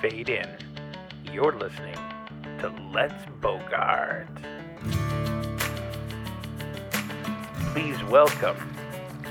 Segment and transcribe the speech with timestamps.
[0.00, 0.48] fade in.
[1.32, 1.96] You're listening
[2.60, 4.28] to Let's Bogart.
[7.72, 8.56] Please welcome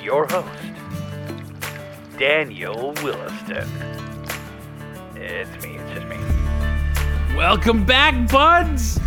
[0.01, 0.47] your host,
[2.17, 3.69] Daniel Williston.
[5.15, 6.17] It's me, it's just me.
[7.35, 8.99] Welcome back, buds.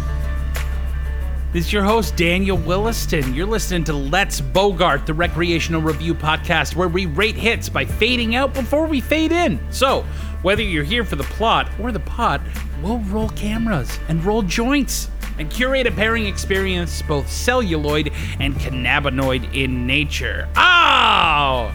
[1.50, 3.34] This is your host, Daniel Williston.
[3.34, 8.36] You're listening to Let's Bogart, the recreational review podcast where we rate hits by fading
[8.36, 9.58] out before we fade in.
[9.70, 10.04] So,
[10.42, 12.40] whether you're here for the plot or the pot,
[12.82, 19.54] we'll roll cameras and roll joints and curate a pairing experience both celluloid and cannabinoid
[19.54, 20.48] in nature.
[20.56, 21.72] Oh!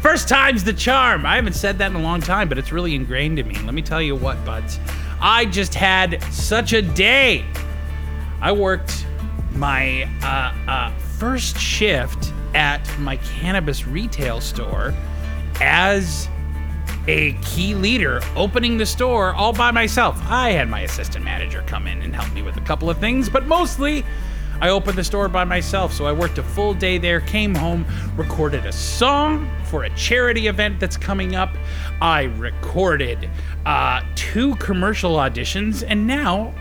[0.00, 1.24] First time's the charm.
[1.24, 3.54] I haven't said that in a long time, but it's really ingrained in me.
[3.60, 4.78] Let me tell you what, buds.
[5.20, 7.44] I just had such a day.
[8.40, 9.06] I worked
[9.52, 14.92] my uh, uh, first shift at my cannabis retail store
[15.60, 16.28] as
[17.06, 20.18] a key leader opening the store all by myself.
[20.24, 23.28] I had my assistant manager come in and help me with a couple of things,
[23.28, 24.04] but mostly
[24.60, 25.92] I opened the store by myself.
[25.92, 27.84] So I worked a full day there, came home,
[28.16, 31.50] recorded a song for a charity event that's coming up.
[32.00, 33.28] I recorded
[33.66, 36.54] uh, two commercial auditions, and now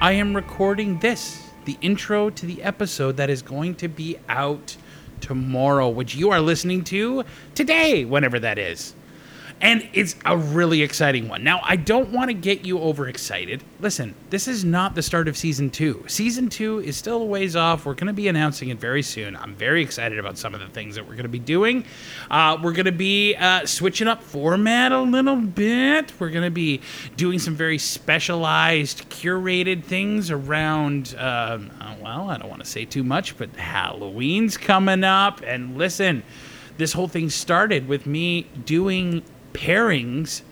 [0.00, 4.76] I am recording this, the intro to the episode that is going to be out
[5.20, 8.94] tomorrow, which you are listening to today, whenever that is.
[9.60, 11.42] And it's a really exciting one.
[11.42, 13.64] Now, I don't want to get you overexcited.
[13.80, 16.04] Listen, this is not the start of season two.
[16.06, 17.84] Season two is still a ways off.
[17.84, 19.34] We're going to be announcing it very soon.
[19.34, 21.84] I'm very excited about some of the things that we're going to be doing.
[22.30, 26.12] Uh, we're going to be uh, switching up format a little bit.
[26.20, 26.80] We're going to be
[27.16, 32.84] doing some very specialized, curated things around, um, uh, well, I don't want to say
[32.84, 35.40] too much, but Halloween's coming up.
[35.44, 36.22] And listen,
[36.76, 40.42] this whole thing started with me doing pairings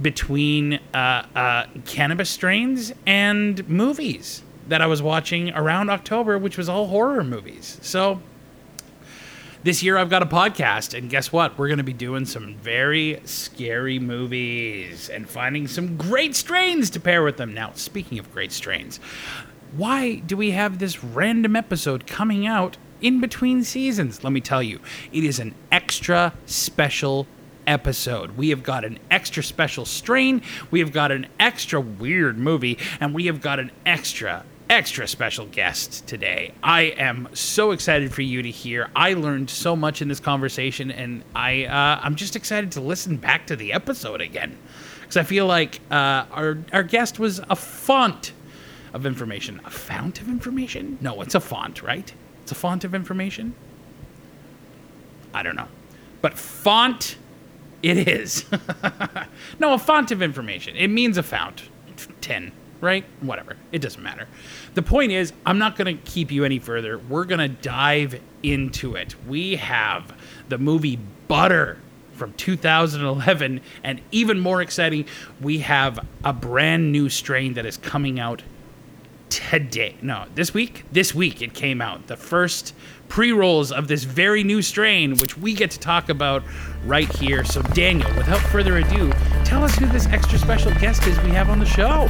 [0.00, 6.68] between uh, uh, cannabis strains and movies that I was watching around October, which was
[6.68, 7.78] all horror movies.
[7.82, 8.20] So
[9.62, 11.58] this year I've got a podcast, and guess what?
[11.58, 17.00] We're going to be doing some very scary movies and finding some great strains to
[17.00, 17.52] pair with them.
[17.52, 19.00] Now, speaking of great strains,
[19.76, 24.24] why do we have this random episode coming out in between seasons?
[24.24, 24.80] Let me tell you,
[25.12, 27.26] it is an extra special
[27.70, 28.36] episode.
[28.36, 33.14] We have got an extra special strain, we have got an extra weird movie, and
[33.14, 36.54] we have got an extra extra special guest today.
[36.62, 38.88] I am so excited for you to hear.
[38.94, 43.16] I learned so much in this conversation, and I uh, I'm just excited to listen
[43.16, 44.56] back to the episode again
[45.00, 48.32] because I feel like uh, our our guest was a font
[48.92, 50.98] of information, a fount of information.
[51.00, 52.12] No, it's a font, right?
[52.42, 53.54] It's a font of information.
[55.32, 55.68] I don't know,
[56.20, 57.16] but font
[57.82, 58.44] it is.
[59.58, 60.76] no, a font of information.
[60.76, 61.68] It means a fount.
[62.20, 63.04] 10, right?
[63.20, 63.56] Whatever.
[63.72, 64.26] It doesn't matter.
[64.74, 66.98] The point is, I'm not going to keep you any further.
[66.98, 69.14] We're going to dive into it.
[69.26, 70.16] We have
[70.48, 70.98] the movie
[71.28, 71.78] Butter
[72.12, 75.06] from 2011, and even more exciting,
[75.40, 78.42] we have a brand new strain that is coming out
[79.30, 79.96] today.
[80.02, 80.84] No, this week?
[80.92, 82.06] This week it came out.
[82.06, 82.74] The first
[83.08, 86.42] pre rolls of this very new strain, which we get to talk about
[86.84, 87.44] right here.
[87.44, 89.12] So, Daniel, without further ado,
[89.44, 92.08] tell us who this extra special guest is we have on the show.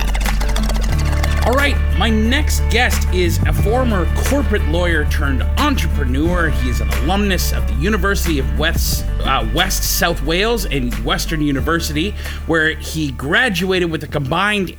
[1.46, 6.50] All right, my next guest is a former corporate lawyer turned entrepreneur.
[6.50, 11.40] He is an alumnus of the University of West, uh, West South Wales and Western
[11.40, 12.10] University,
[12.46, 14.76] where he graduated with a combined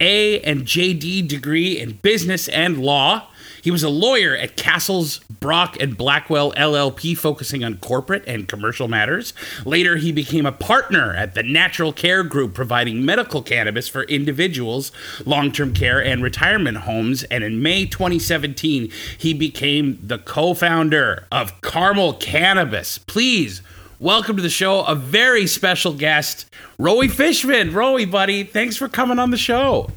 [0.00, 3.26] HBA and JD degree in business and law.
[3.62, 8.88] He was a lawyer at Cassels, Brock, and Blackwell LLP, focusing on corporate and commercial
[8.88, 9.34] matters.
[9.66, 14.92] Later, he became a partner at the Natural Care Group, providing medical cannabis for individuals,
[15.26, 17.22] long term care, and retirement homes.
[17.24, 22.96] And in May 2017, he became the co founder of Carmel Cannabis.
[22.96, 23.60] Please,
[24.00, 26.46] welcome to the show a very special guest,
[26.78, 27.72] Roey Fishman.
[27.72, 29.90] Roey, buddy, thanks for coming on the show.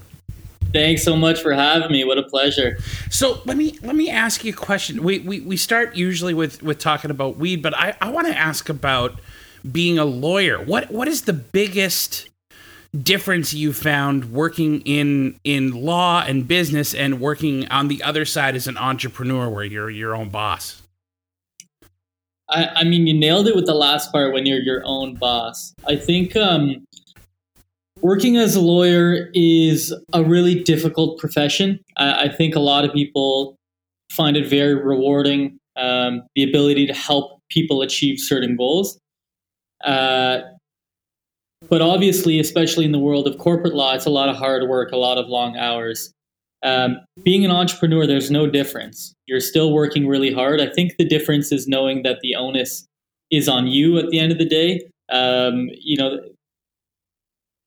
[0.73, 2.03] Thanks so much for having me.
[2.03, 2.77] What a pleasure.
[3.09, 5.03] So let me let me ask you a question.
[5.03, 8.37] We we, we start usually with with talking about weed, but I, I want to
[8.37, 9.19] ask about
[9.71, 10.63] being a lawyer.
[10.63, 12.29] What what is the biggest
[12.99, 18.55] difference you found working in in law and business and working on the other side
[18.55, 20.82] as an entrepreneur where you're your own boss?
[22.53, 25.73] I, I mean, you nailed it with the last part when you're your own boss.
[25.87, 26.85] I think um,
[28.01, 31.79] working as a lawyer is a really difficult profession.
[31.97, 33.57] I, I think a lot of people
[34.11, 35.57] find it very rewarding.
[35.75, 38.99] Um, the ability to help people achieve certain goals.
[39.83, 40.41] Uh,
[41.67, 44.91] but obviously, especially in the world of corporate law, it's a lot of hard work,
[44.91, 46.13] a lot of long hours.
[46.63, 49.13] Um, being an entrepreneur, there's no difference.
[49.25, 50.61] You're still working really hard.
[50.61, 52.87] I think the difference is knowing that the onus
[53.31, 54.81] is on you at the end of the day.
[55.11, 56.19] Um, you know,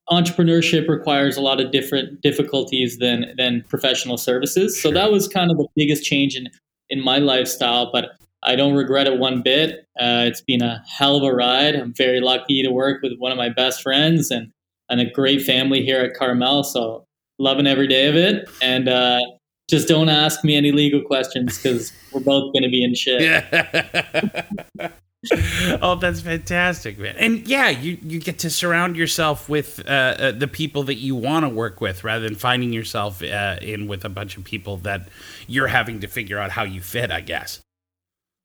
[0.08, 4.80] entrepreneurship requires a lot of different difficulties than than professional services.
[4.80, 6.48] So that was kind of the biggest change in
[6.88, 7.90] in my lifestyle.
[7.92, 8.12] But
[8.42, 9.86] I don't regret it one bit.
[10.00, 11.74] Uh, it's been a hell of a ride.
[11.74, 14.52] I'm very lucky to work with one of my best friends and
[14.88, 16.62] and a great family here at Carmel.
[16.62, 17.05] So
[17.38, 18.48] loving every day of it.
[18.62, 19.20] And uh,
[19.68, 23.22] just don't ask me any legal questions because we're both going to be in shit.
[23.22, 24.90] Yeah.
[25.82, 27.16] oh, that's fantastic, man!
[27.18, 31.16] And yeah, you you get to surround yourself with uh, uh, the people that you
[31.16, 34.76] want to work with, rather than finding yourself uh, in with a bunch of people
[34.78, 35.08] that
[35.46, 37.10] you're having to figure out how you fit.
[37.10, 37.60] I guess.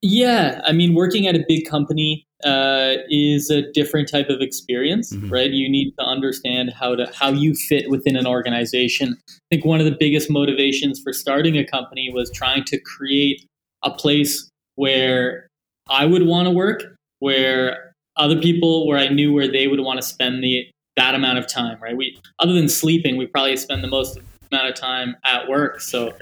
[0.02, 5.14] Yeah, I mean, working at a big company uh, is a different type of experience,
[5.14, 5.30] mm-hmm.
[5.30, 5.52] right?
[5.52, 9.16] You need to understand how to how you fit within an organization.
[9.30, 13.46] I think one of the biggest motivations for starting a company was trying to create
[13.84, 15.48] a place where
[15.88, 20.02] I would want to work, where other people, where I knew where they would want
[20.02, 20.66] to spend the
[20.98, 21.96] that amount of time, right?
[21.96, 24.18] We other than sleeping, we probably spend the most
[24.52, 25.80] amount of time at work.
[25.80, 26.14] So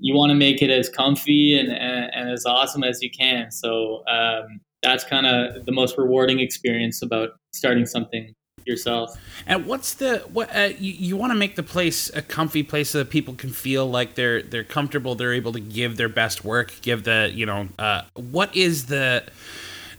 [0.00, 3.50] you, want to make it as comfy and, and, and, as awesome as you can.
[3.50, 8.34] So um, that's kind of the most rewarding experience about starting something
[8.66, 9.16] yourself.
[9.46, 12.90] And what's the what uh, you, you want to make the place a comfy place
[12.90, 16.44] so that people can feel like they're they're comfortable, they're able to give their best
[16.44, 19.24] work, give the you know uh, what is the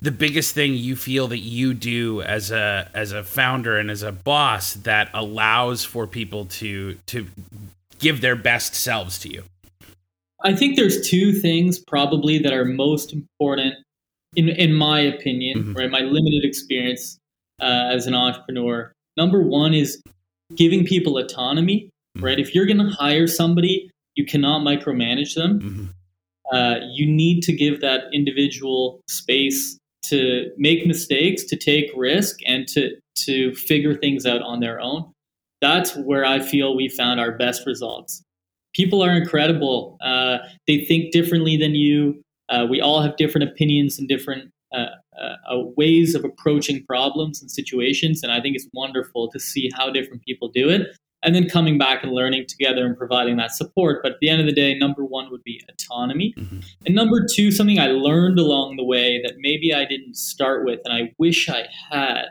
[0.02, 4.04] the biggest thing you feel that you do as a as a founder and as
[4.04, 7.28] a boss that allows for people to to
[8.00, 9.44] give their best selves to you?
[10.46, 13.74] I think there's two things probably that are most important
[14.36, 15.74] in in my opinion, mm-hmm.
[15.74, 15.90] right?
[15.90, 17.18] My limited experience
[17.62, 18.92] uh, as an entrepreneur.
[19.18, 20.02] Number one is
[20.56, 22.26] giving people autonomy, mm-hmm.
[22.26, 22.40] right?
[22.40, 25.60] If you're going to hire somebody, you cannot micromanage them.
[25.60, 26.56] Mm-hmm.
[26.56, 32.68] Uh, you need to give that individual space to make mistakes, to take risk, and
[32.68, 32.92] to
[33.26, 35.12] to figure things out on their own.
[35.62, 38.22] That's where I feel we found our best results.
[38.76, 39.98] People are incredible.
[40.02, 42.22] Uh, they think differently than you.
[42.50, 44.88] Uh, we all have different opinions and different uh,
[45.18, 48.22] uh, uh, ways of approaching problems and situations.
[48.22, 50.98] And I think it's wonderful to see how different people do it.
[51.24, 54.02] And then coming back and learning together and providing that support.
[54.04, 56.34] But at the end of the day, number one would be autonomy.
[56.38, 56.60] Mm-hmm.
[56.86, 60.82] And number two, something I learned along the way that maybe I didn't start with
[60.84, 62.26] and I wish I had.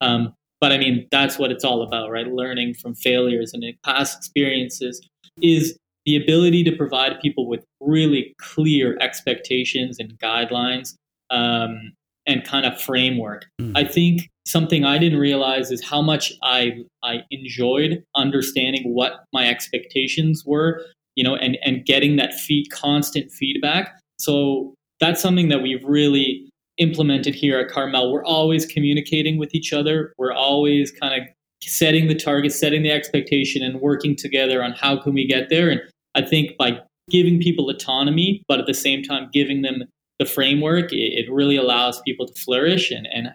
[0.00, 2.26] Um, but I mean, that's what it's all about, right?
[2.26, 5.06] Learning from failures and past experiences
[5.42, 10.94] is the ability to provide people with really clear expectations and guidelines
[11.30, 11.92] um,
[12.26, 13.46] and kind of framework.
[13.60, 13.72] Mm.
[13.76, 19.48] I think something I didn't realize is how much I I enjoyed understanding what my
[19.48, 20.84] expectations were,
[21.14, 23.98] you know, and and getting that feed constant feedback.
[24.18, 26.48] So that's something that we've really
[26.78, 28.12] implemented here at Carmel.
[28.12, 30.12] We're always communicating with each other.
[30.16, 31.28] We're always kind of
[31.60, 35.70] setting the target, setting the expectation, and working together on how can we get there.
[35.70, 35.80] And
[36.14, 36.80] I think by
[37.10, 39.84] giving people autonomy, but at the same time giving them
[40.18, 43.32] the framework, it, it really allows people to flourish and, and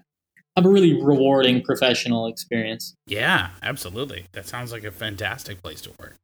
[0.55, 2.95] have a really rewarding professional experience.
[3.05, 4.25] Yeah, absolutely.
[4.31, 6.15] That sounds like a fantastic place to work.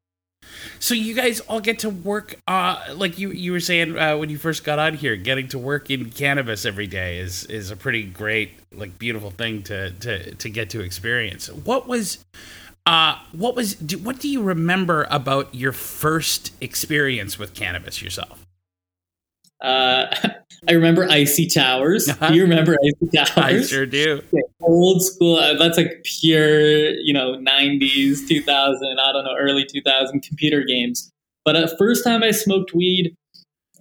[0.80, 4.30] So you guys all get to work, uh, like you you were saying uh, when
[4.30, 5.16] you first got on here.
[5.16, 9.64] Getting to work in cannabis every day is is a pretty great, like, beautiful thing
[9.64, 11.50] to to to get to experience.
[11.50, 12.24] What was,
[12.86, 18.46] uh, what was, do, what do you remember about your first experience with cannabis yourself?
[19.62, 20.14] Uh,
[20.68, 22.06] I remember Icy Towers.
[22.06, 23.38] Do you remember Icy Towers?
[23.38, 24.22] I sure do.
[24.62, 25.38] old school.
[25.38, 31.12] Uh, that's like pure, you know, 90s, 2000, I don't know, early 2000 computer games.
[31.44, 33.16] But uh, first time I smoked weed,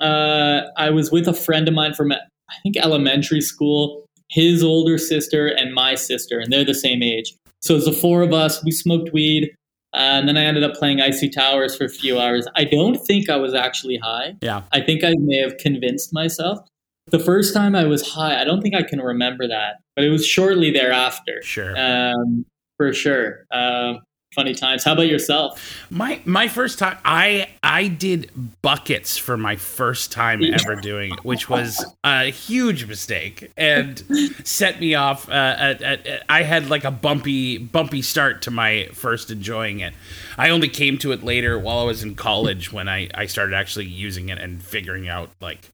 [0.00, 2.18] uh, I was with a friend of mine from, I
[2.64, 7.34] think, elementary school, his older sister and my sister, and they're the same age.
[7.62, 8.62] So it was the four of us.
[8.64, 9.54] We smoked weed.
[9.94, 12.46] Uh, and then I ended up playing Icy Towers for a few hours.
[12.56, 14.34] I don't think I was actually high.
[14.40, 14.62] Yeah.
[14.72, 16.60] I think I may have convinced myself.
[17.08, 20.08] The first time I was high, I don't think I can remember that, but it
[20.08, 21.42] was shortly thereafter.
[21.42, 21.74] Sure.
[21.76, 22.46] Um,
[22.78, 23.44] for sure.
[23.50, 24.00] Um,
[24.34, 24.84] funny times.
[24.84, 25.86] How about yourself?
[25.90, 28.30] My my first time, I I did
[28.62, 34.02] buckets for my first time ever doing it, which was a huge mistake and
[34.44, 35.28] set me off.
[35.28, 39.80] Uh, at, at, at, I had like a bumpy bumpy start to my first enjoying
[39.80, 39.94] it.
[40.38, 43.54] I only came to it later while I was in college when I I started
[43.54, 45.70] actually using it and figuring out like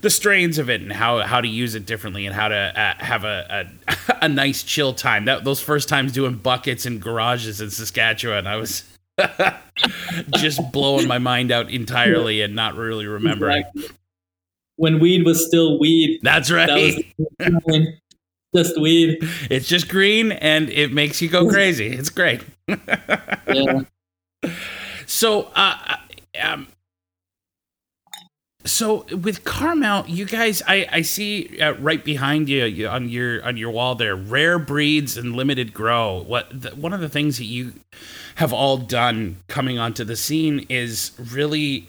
[0.00, 2.94] the strains of it and how how to use it differently and how to uh,
[3.04, 3.79] have a, a
[4.22, 5.24] a nice chill time.
[5.24, 8.84] That those first times doing buckets and garages in Saskatchewan, I was
[10.36, 13.64] just blowing my mind out entirely and not really remembering.
[13.74, 13.96] Exactly.
[14.76, 16.20] When weed was still weed.
[16.22, 17.04] That's right.
[17.38, 17.98] That
[18.56, 19.18] just weed.
[19.50, 21.88] It's just green and it makes you go crazy.
[21.88, 22.42] It's great.
[22.66, 23.82] yeah.
[25.06, 25.96] So, uh,
[26.40, 26.68] um,
[28.64, 33.56] so with Carmel, you guys, I, I see uh, right behind you on your on
[33.56, 36.22] your wall there, rare breeds and limited grow.
[36.26, 37.72] What the, one of the things that you
[38.34, 41.88] have all done coming onto the scene is really,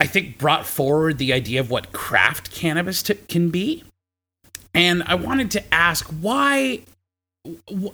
[0.00, 3.84] I think, brought forward the idea of what craft cannabis t- can be.
[4.72, 6.80] And I wanted to ask why,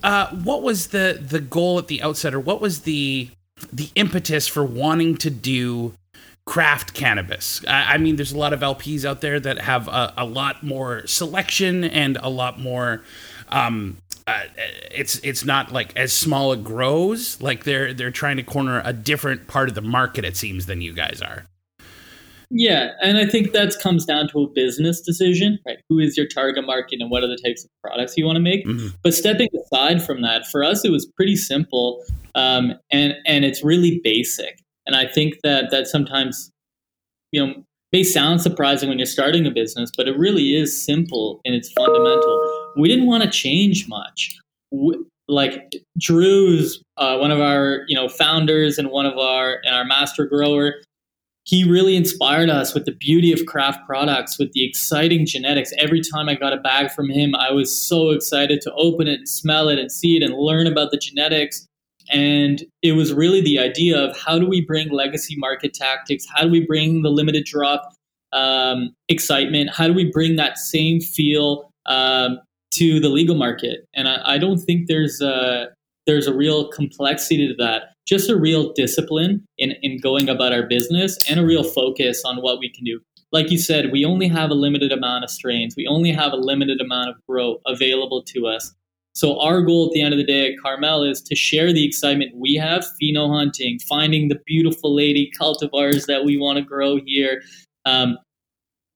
[0.05, 3.31] uh, what was the the goal at the outset, or what was the
[3.73, 5.95] the impetus for wanting to do
[6.45, 7.65] craft cannabis.
[7.67, 10.63] I, I, mean, there's a lot of LPs out there that have a, a lot
[10.63, 13.03] more selection and a lot more.
[13.49, 14.43] Um, uh,
[14.93, 17.41] it's it's not like as small a grows.
[17.41, 20.25] Like they're they're trying to corner a different part of the market.
[20.25, 21.47] It seems than you guys are.
[22.55, 25.79] Yeah, and I think that comes down to a business decision, right?
[25.89, 28.41] Who is your target market and what are the types of products you want to
[28.41, 28.67] make?
[28.67, 28.89] Mm-hmm.
[29.03, 33.65] But stepping aside from that, for us, it was pretty simple, um, and and it's
[33.65, 34.62] really basic.
[34.87, 36.51] And I think that that sometimes,
[37.31, 37.55] you know,
[37.93, 41.71] may sound surprising when you're starting a business, but it really is simple and its
[41.73, 42.73] fundamental.
[42.77, 44.39] We didn't want to change much.
[44.71, 44.97] We,
[45.29, 49.85] like Drew's uh, one of our you know founders and one of our and our
[49.85, 50.75] master grower.
[51.45, 55.73] He really inspired us with the beauty of craft products, with the exciting genetics.
[55.77, 59.19] Every time I got a bag from him, I was so excited to open it
[59.19, 61.67] and smell it and see it and learn about the genetics.
[62.13, 66.27] And it was really the idea of how do we bring legacy market tactics?
[66.33, 67.91] How do we bring the limited drop
[68.33, 69.71] um, excitement?
[69.73, 72.39] How do we bring that same feel um,
[72.75, 73.87] to the legal market?
[73.95, 75.69] And I, I don't think there's a,
[76.07, 77.95] there's a real complexity to that.
[78.07, 82.43] Just a real discipline in, in going about our business and a real focus on
[82.43, 83.01] what we can do.
[83.31, 85.75] Like you said, we only have a limited amount of strains.
[85.77, 88.75] We only have a limited amount of grow available to us.
[89.15, 91.85] So our goal at the end of the day at Carmel is to share the
[91.85, 96.99] excitement we have, pheno hunting, finding the beautiful lady cultivars that we want to grow
[97.05, 97.43] here,
[97.85, 98.17] um,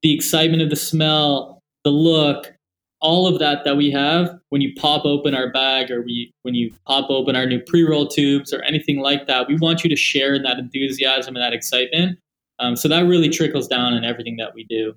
[0.02, 2.52] the excitement of the smell, the look,
[3.00, 6.54] all of that that we have when you pop open our bag or we when
[6.54, 9.48] you pop open our new pre-roll tubes or anything like that.
[9.48, 12.18] We want you to share in that enthusiasm and that excitement.
[12.58, 14.94] Um, so that really trickles down in everything that we do.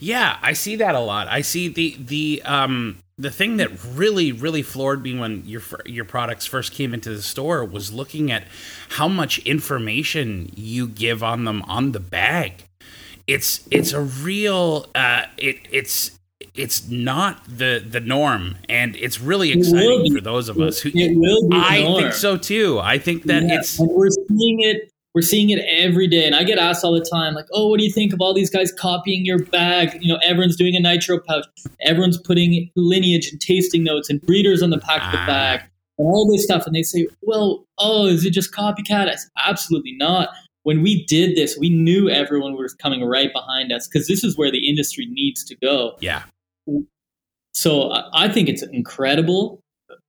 [0.00, 1.28] Yeah, I see that a lot.
[1.28, 6.04] I see the the um the thing that really really floored me when your your
[6.04, 8.44] products first came into the store was looking at
[8.90, 12.64] how much information you give on them on the bag.
[13.26, 16.18] It's it's a real uh, it it's
[16.54, 21.16] it's not the the norm and it's really exciting for those of us who it
[21.16, 22.78] will be I think so too.
[22.78, 26.24] I think that yeah, it's we're seeing it we're seeing it every day.
[26.24, 28.32] And I get asked all the time, like, oh, what do you think of all
[28.32, 29.98] these guys copying your bag?
[30.00, 31.44] You know, everyone's doing a nitro pouch.
[31.80, 35.26] Everyone's putting lineage and tasting notes and breeders on the back of the ah.
[35.26, 35.60] bag
[35.98, 36.66] and all this stuff.
[36.66, 39.08] And they say, well, oh, is it just copycat?
[39.08, 40.28] I said, absolutely not.
[40.62, 44.38] When we did this, we knew everyone was coming right behind us because this is
[44.38, 45.96] where the industry needs to go.
[45.98, 46.22] Yeah.
[47.54, 49.58] So I think it's incredible.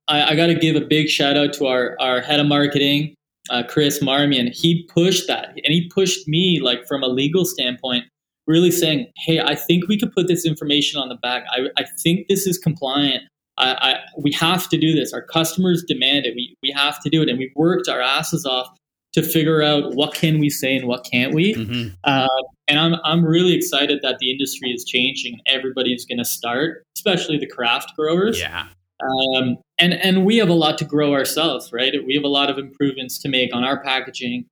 [0.06, 3.16] I, I got to give a big shout out to our, our head of marketing,
[3.50, 8.04] uh, Chris Marmion, he pushed that and he pushed me like from a legal standpoint,
[8.46, 11.44] really saying, "Hey, I think we could put this information on the back.
[11.52, 13.24] I, I think this is compliant.
[13.58, 15.12] I, I, we have to do this.
[15.12, 16.34] Our customers demand it.
[16.34, 18.68] We we have to do it, and we worked our asses off
[19.12, 21.54] to figure out what can we say and what can't we.
[21.54, 21.94] Mm-hmm.
[22.04, 22.28] Uh,
[22.68, 27.38] and I'm I'm really excited that the industry is changing everybody's going to start, especially
[27.38, 28.38] the craft growers.
[28.38, 28.66] Yeah.
[29.02, 31.94] Um, and and we have a lot to grow ourselves, right?
[32.06, 34.46] We have a lot of improvements to make on our packaging.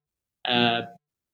[0.45, 0.83] Uh,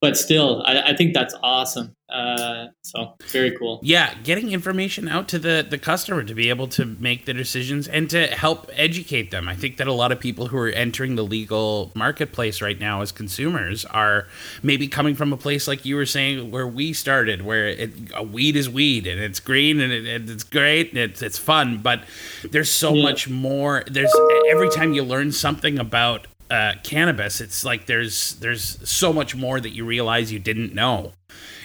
[0.05, 1.97] but still, I, I, think that's awesome.
[2.11, 3.81] Uh, so very cool.
[3.83, 7.89] Yeah, getting information out to the the customer to be able to make the decisions
[7.89, 9.49] and to help educate them.
[9.49, 13.01] I think that a lot of people who are entering the legal marketplace right now
[13.01, 14.27] as consumers are
[14.63, 18.23] maybe coming from a place like you were saying where we started, where it, a
[18.23, 21.79] weed is weed and it's green and, it, and it's great and it's it's fun,
[21.79, 22.05] but
[22.51, 23.03] there's so yeah.
[23.03, 23.85] much more.
[23.91, 24.15] There's
[24.51, 29.61] every time you learn something about uh, cannabis, it's like there's there's so much more
[29.61, 31.13] that you realize you didn't know,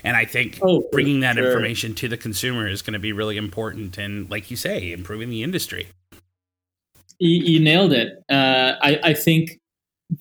[0.03, 1.45] and I think oh, bringing that sure.
[1.45, 5.29] information to the consumer is going to be really important, and like you say, improving
[5.29, 5.89] the industry.
[7.19, 8.23] You, you nailed it.
[8.29, 9.59] Uh, I, I think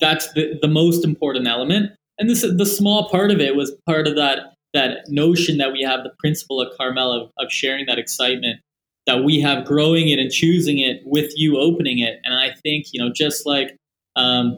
[0.01, 4.07] that's the, the most important element, and this the small part of it was part
[4.07, 7.97] of that that notion that we have the principle of Carmel of, of sharing that
[7.97, 8.59] excitement
[9.07, 12.19] that we have growing it and choosing it with you opening it.
[12.23, 13.75] And I think you know just like
[14.19, 14.57] um,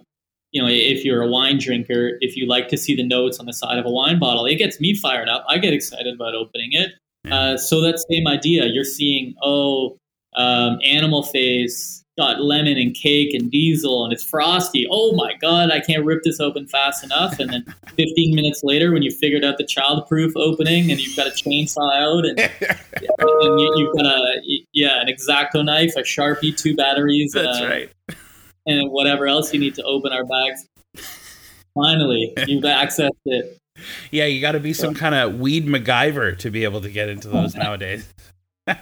[0.52, 3.46] you know if you're a wine drinker, if you like to see the notes on
[3.46, 5.46] the side of a wine bottle, it gets me fired up.
[5.48, 6.92] I get excited about opening it.
[7.32, 9.98] Uh, so that same idea, you're seeing oh
[10.36, 14.88] um, animal face got lemon and cake and diesel and it's frosty.
[14.92, 17.40] Oh my god, I can't rip this open fast enough.
[17.40, 17.66] And then
[17.96, 21.92] 15 minutes later, when you figured out the childproof opening and you've got a chainsaw
[21.96, 24.42] out and, and you, have got a
[24.74, 27.32] yeah an exacto knife, a sharpie, two batteries.
[27.34, 27.92] That's uh, right.
[28.66, 30.68] And whatever else you need to open our bags.
[31.74, 33.58] Finally, you've accessed it.
[34.12, 37.10] Yeah, you got to be some kind of weed MacGyver to be able to get
[37.10, 38.08] into those nowadays.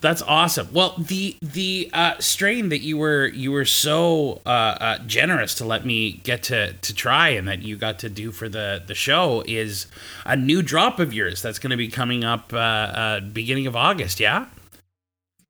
[0.00, 0.68] That's awesome.
[0.72, 5.64] Well, the the uh, strain that you were you were so uh, uh, generous to
[5.64, 8.94] let me get to to try and that you got to do for the the
[8.94, 9.86] show is
[10.24, 13.74] a new drop of yours that's going to be coming up uh, uh, beginning of
[13.74, 14.20] August.
[14.20, 14.46] Yeah.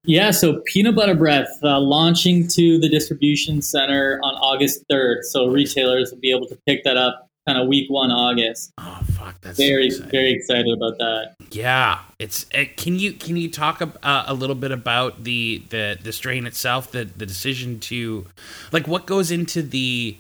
[0.04, 5.22] Yeah, so Peanut Butter Breath uh, launching to the distribution center on August 3rd.
[5.22, 8.72] So retailers will be able to pick that up kind of week one August.
[8.78, 11.34] Oh fuck, that's very so very excited about that.
[11.50, 15.62] Yeah, it's it, eh, can you can you talk uh, a little bit about the
[15.70, 18.26] the the strain itself, the the decision to
[18.72, 20.16] like what goes into the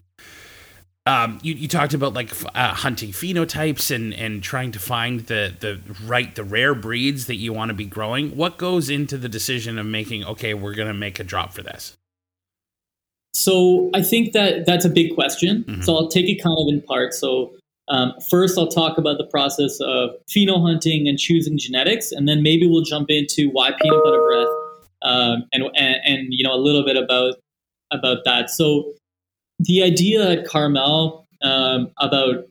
[1.06, 5.54] um, you, you talked about like uh, hunting phenotypes and, and trying to find the,
[5.60, 8.36] the right the rare breeds that you want to be growing.
[8.36, 11.96] What goes into the decision of making okay, we're gonna make a drop for this?
[13.34, 15.64] So I think that that's a big question.
[15.64, 15.82] Mm-hmm.
[15.82, 17.18] So I'll take it kind of in parts.
[17.18, 17.54] So
[17.88, 22.42] um, first, I'll talk about the process of pheno hunting and choosing genetics, and then
[22.42, 24.48] maybe we'll jump into why peanut butter breath
[25.02, 27.34] um, and, and, and you know a little bit about
[27.92, 28.48] about that.
[28.48, 28.94] So
[29.64, 32.44] the idea at Carmel um, about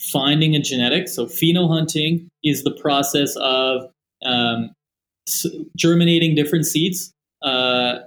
[0.00, 3.90] finding a genetic, so pheno hunting is the process of
[4.24, 4.70] um,
[5.76, 7.12] germinating different seeds.
[7.42, 7.98] Uh,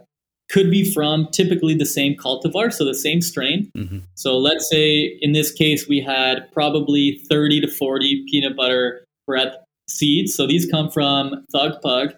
[0.50, 3.72] could be from typically the same cultivar, so the same strain.
[3.78, 4.00] Mm-hmm.
[4.16, 9.56] So let's say in this case we had probably 30 to 40 peanut butter breath
[9.88, 10.36] seeds.
[10.36, 12.14] So these come from Thug Pug,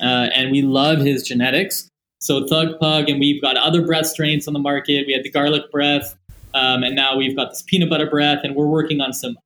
[0.00, 0.04] uh,
[0.34, 1.88] and we love his genetics.
[2.22, 5.08] So Thug Pug, and we've got other breath strains on the market.
[5.08, 6.16] We had the garlic breath,
[6.54, 9.36] um, and now we've got this peanut butter breath, and we're working on some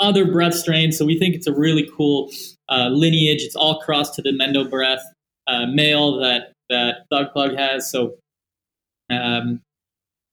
[0.00, 0.98] other breath strains.
[0.98, 2.32] So we think it's a really cool
[2.68, 3.42] uh, lineage.
[3.42, 5.00] It's all crossed to the Mendo breath
[5.46, 7.88] uh, male that that Thug Pug has.
[7.88, 8.16] So
[9.10, 9.60] um,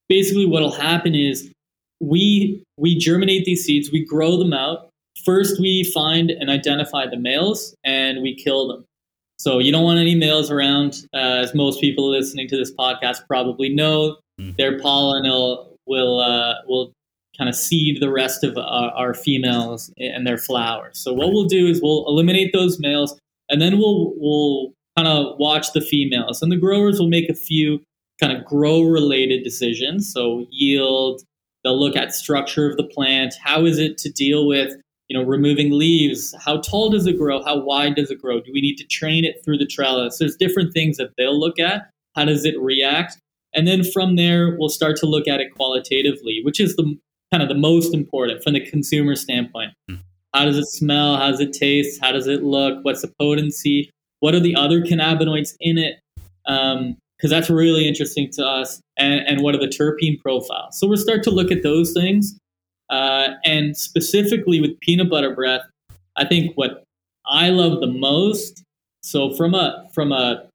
[0.10, 1.52] basically, what'll happen is
[2.00, 4.90] we we germinate these seeds, we grow them out.
[5.24, 8.86] First, we find and identify the males, and we kill them.
[9.42, 13.26] So you don't want any males around, uh, as most people listening to this podcast
[13.28, 14.18] probably know.
[14.40, 14.56] Mm.
[14.56, 16.94] Their pollen will will uh, will
[17.36, 21.00] kind of seed the rest of our, our females and their flowers.
[21.00, 23.18] So what we'll do is we'll eliminate those males,
[23.50, 26.44] and then we'll we'll kind of watch the females.
[26.44, 27.82] And the growers will make a few
[28.20, 30.14] kind of grow related decisions.
[30.14, 31.24] So yield,
[31.64, 33.34] they'll look at structure of the plant.
[33.42, 34.76] How is it to deal with,
[35.12, 36.34] you know, removing leaves?
[36.40, 37.44] How tall does it grow?
[37.44, 38.40] How wide does it grow?
[38.40, 40.20] Do we need to train it through the trellis?
[40.20, 41.90] There's different things that they'll look at.
[42.16, 43.18] How does it react?
[43.54, 46.98] And then from there, we'll start to look at it qualitatively, which is the
[47.30, 49.74] kind of the most important from the consumer standpoint.
[49.90, 49.96] Hmm.
[50.34, 51.18] How does it smell?
[51.18, 52.00] How does it taste?
[52.02, 52.80] How does it look?
[52.86, 53.92] What's the potency?
[54.22, 56.00] What are the other cannabinoids in it?
[56.46, 56.96] Because um,
[57.30, 58.80] that's really interesting to us.
[58.98, 60.80] And, and, what are the terpene profiles?
[60.80, 62.38] So we'll start to look at those things.
[62.92, 65.62] Uh, and specifically with peanut butter breath,
[66.18, 66.84] I think what
[67.26, 68.64] I love the most.
[69.02, 70.48] So from a from a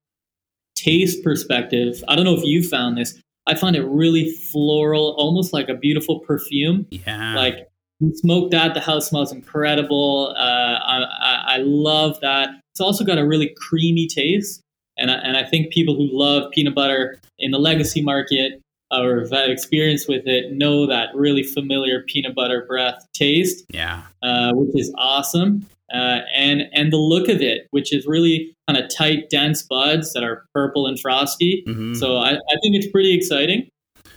[0.76, 3.20] taste perspective, I don't know if you found this.
[3.46, 6.86] I find it really floral, almost like a beautiful perfume.
[6.90, 7.34] Yeah.
[7.34, 7.68] Like
[8.00, 10.34] you smoke that, the house smells incredible.
[10.36, 12.50] Uh, I, I, I, love that.
[12.72, 14.60] It's also got a really creamy taste.
[14.98, 19.20] And I, and I think people who love peanut butter in the legacy market or
[19.20, 23.64] have had experience with it know that really familiar peanut butter breath taste.
[23.70, 24.02] Yeah.
[24.22, 25.66] Uh, which is awesome.
[25.92, 30.12] Uh, and and the look of it, which is really kind of tight, dense buds
[30.12, 31.62] that are purple and frosty.
[31.66, 31.94] Mm-hmm.
[31.94, 33.68] So I, I think it's pretty exciting.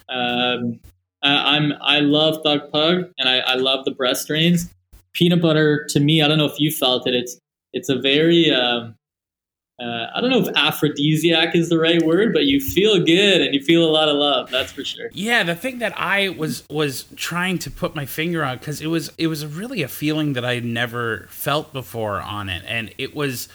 [0.09, 0.79] Um,
[1.21, 4.73] I'm I love Thug Pug and I, I love the breath strains.
[5.13, 7.13] Peanut butter to me, I don't know if you felt it.
[7.13, 7.37] It's
[7.73, 8.95] it's a very um,
[9.79, 13.53] uh, I don't know if aphrodisiac is the right word, but you feel good and
[13.53, 14.49] you feel a lot of love.
[14.49, 15.09] That's for sure.
[15.13, 18.87] Yeah, the thing that I was was trying to put my finger on because it
[18.87, 22.93] was it was really a feeling that I had never felt before on it, and
[22.97, 23.47] it was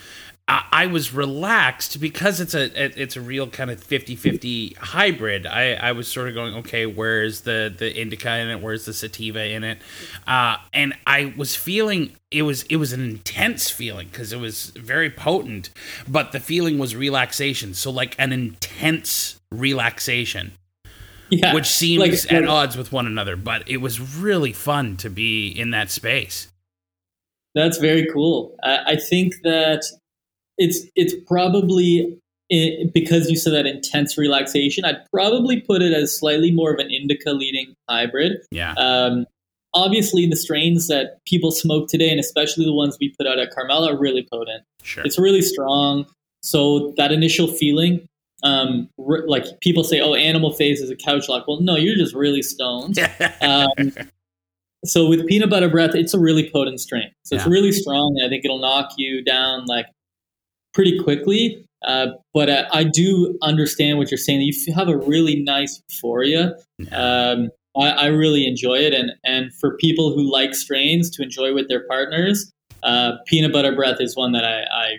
[0.47, 5.47] I, I was relaxed because it's a it's a real kind of 50-50 hybrid.
[5.47, 8.61] I, I was sort of going, okay, where's the the indica in it?
[8.61, 9.79] Where's the sativa in it?
[10.27, 14.67] Uh, and I was feeling it was it was an intense feeling because it was
[14.77, 15.71] very potent,
[16.07, 17.73] but the feeling was relaxation.
[17.73, 20.53] So like an intense relaxation
[21.31, 23.37] Yeah, which seems like- at odds with one another.
[23.37, 26.49] But it was really fun to be in that space.
[27.55, 28.57] That's very cool.
[28.63, 29.85] I, I think that
[30.59, 32.17] it's it's probably
[32.53, 34.85] i because you said that intense relaxation.
[34.85, 38.39] I'd probably put it as slightly more of an indica leading hybrid.
[38.51, 39.27] Yeah, Um,
[39.73, 43.51] obviously, the strains that people smoke today, and especially the ones we put out at
[43.51, 44.63] Carmel, are really potent.
[44.83, 45.05] sure.
[45.05, 46.07] It's really strong.
[46.43, 48.07] So that initial feeling,
[48.43, 51.97] um, r- like people say, "Oh, animal face is a couch lock." Well, no, you're
[51.97, 52.99] just really stoned.
[53.41, 53.93] Um,
[54.85, 57.11] so with peanut butter breath, it's a really potent strain.
[57.25, 58.21] So it's really strong.
[58.25, 59.87] I think it'll knock you down like
[60.75, 61.65] pretty quickly.
[61.87, 64.41] Uh, but uh, I do understand what you're saying.
[64.41, 66.57] You have a really nice euphoria.
[66.93, 71.53] Um, I, I really enjoy it, and and for people who like strains to enjoy
[71.55, 72.51] with their partners,
[72.83, 74.93] uh, peanut butter breath is one that I, I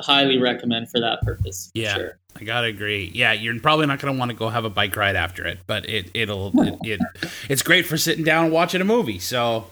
[0.00, 1.70] highly recommend for that purpose.
[1.74, 1.94] Yeah.
[1.94, 2.18] sure.
[2.40, 3.10] I gotta agree.
[3.12, 5.88] Yeah, you're probably not gonna want to go have a bike ride after it, but
[5.88, 7.00] it it'll it, it
[7.48, 9.18] it's great for sitting down and watching a movie.
[9.18, 9.66] So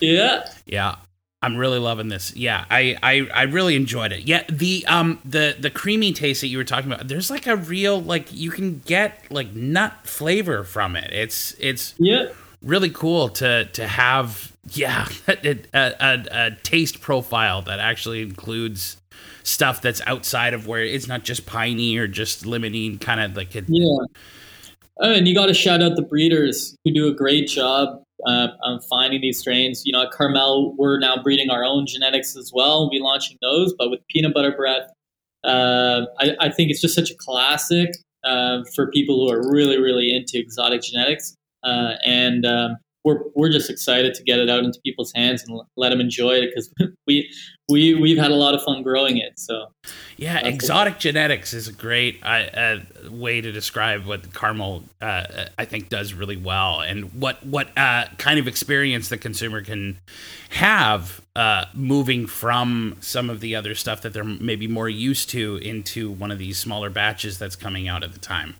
[0.00, 0.46] Yeah.
[0.66, 0.96] yeah,
[1.40, 2.34] I'm really loving this.
[2.34, 4.22] Yeah, I I, I really enjoyed it.
[4.22, 7.06] Yeah, the um the the creamy taste that you were talking about.
[7.06, 11.12] There's like a real like you can get like nut flavor from it.
[11.12, 12.26] It's it's Yeah.
[12.62, 18.96] really cool to to have yeah a, a, a, taste profile that actually includes
[19.44, 23.54] stuff that's outside of where it's not just piney or just limiting kind of like
[23.56, 23.86] it, Yeah.
[25.00, 28.48] Oh, and you got to shout out the breeders who do a great job uh,
[28.62, 29.82] on finding these strains.
[29.84, 32.82] You know, at Carmel, we're now breeding our own genetics as well.
[32.82, 34.90] We'll be launching those, but with peanut butter breath,
[35.44, 37.90] uh, I, I think it's just such a classic
[38.24, 41.34] uh, for people who are really, really into exotic genetics.
[41.62, 45.60] Uh, and um, we're, we're just excited to get it out into people's hands and
[45.76, 46.72] let them enjoy it because
[47.06, 47.30] we,
[47.68, 49.38] we, we've had a lot of fun growing it.
[49.38, 49.66] So,
[50.18, 55.64] yeah exotic genetics is a great uh, uh, way to describe what Carmel uh, i
[55.64, 59.96] think does really well and what what uh, kind of experience the consumer can
[60.50, 65.56] have uh, moving from some of the other stuff that they're maybe more used to
[65.56, 68.56] into one of these smaller batches that's coming out at the time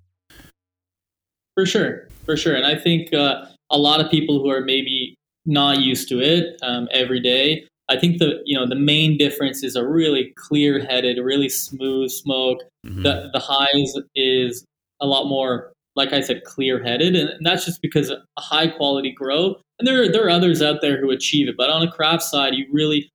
[1.54, 5.16] For sure, for sure, and I think uh, a lot of people who are maybe
[5.44, 7.66] not used to it um, every day.
[7.88, 12.58] I think the you know the main difference is a really clear-headed, really smooth smoke.
[12.86, 13.02] Mhm.
[13.02, 14.64] The the highs is
[15.00, 19.56] a lot more, like I said, clear-headed, and that's just because a high quality grow.
[19.78, 22.24] And there are, there are others out there who achieve it, but on a craft
[22.24, 23.08] side, you really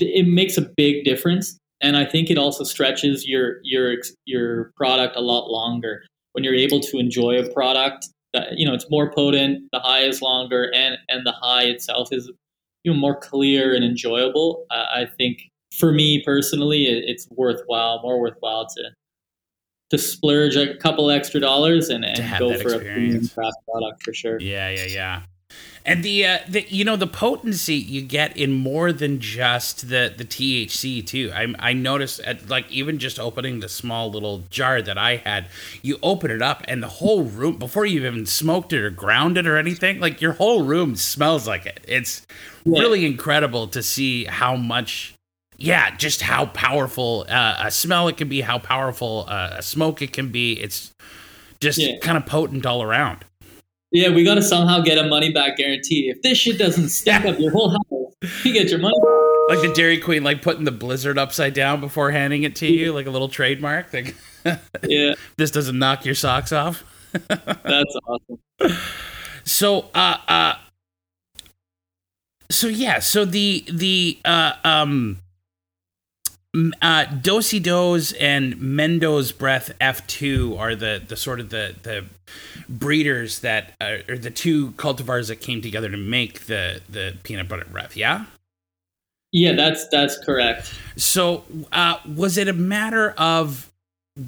[0.00, 1.56] it makes a big difference.
[1.80, 3.96] And I think it also stretches your your
[4.26, 8.74] your product a lot longer when you're able to enjoy a product that you know
[8.74, 12.30] it's more potent the high is longer and and the high itself is
[12.84, 18.00] you know more clear and enjoyable uh, i think for me personally it, it's worthwhile
[18.02, 18.90] more worthwhile to
[19.90, 24.14] to splurge a couple extra dollars and, and go for a premium craft product for
[24.14, 25.22] sure Yeah, yeah, yeah.
[25.86, 30.12] And the, uh, the you know the potency you get in more than just the
[30.16, 31.30] the THC too.
[31.34, 35.46] I I noticed at like even just opening the small little jar that I had,
[35.82, 39.36] you open it up and the whole room before you even smoked it or ground
[39.36, 41.84] it or anything, like your whole room smells like it.
[41.86, 42.26] It's
[42.64, 42.80] Yeah.
[42.80, 45.14] really incredible to see how much
[45.58, 50.00] yeah, just how powerful uh, a smell it can be, how powerful uh, a smoke
[50.02, 50.54] it can be.
[50.54, 50.92] It's
[51.60, 51.98] just Yeah.
[52.00, 53.24] kind of potent all around.
[53.94, 57.24] Yeah we got to somehow get a money back guarantee if this shit doesn't stink
[57.24, 59.56] up your whole house you get your money back.
[59.56, 62.92] like the Dairy Queen, like putting the blizzard upside down before handing it to you,
[62.92, 63.92] like a little trademark.
[63.92, 64.14] Like
[64.82, 66.84] yeah this doesn't knock your socks off.
[67.12, 68.78] that's awesome
[69.44, 70.54] So, uh, uh,
[72.50, 75.18] so yeah, so the the uh, um,
[76.80, 82.04] uh, Do-Si-Dos and Mendo's Breath F two are the the sort of the the
[82.68, 87.48] breeders that uh, or the two cultivars that came together to make the the peanut
[87.48, 87.96] butter breath.
[87.96, 88.26] Yeah.
[89.32, 93.70] yeah that's that's correct So, uh, was it a matter of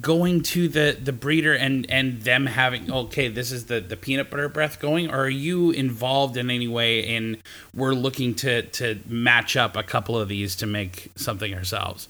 [0.01, 4.29] going to the the breeder and and them having okay, this is the the peanut
[4.29, 7.37] butter breath going, or are you involved in any way in
[7.73, 12.09] we're looking to to match up a couple of these to make something ourselves?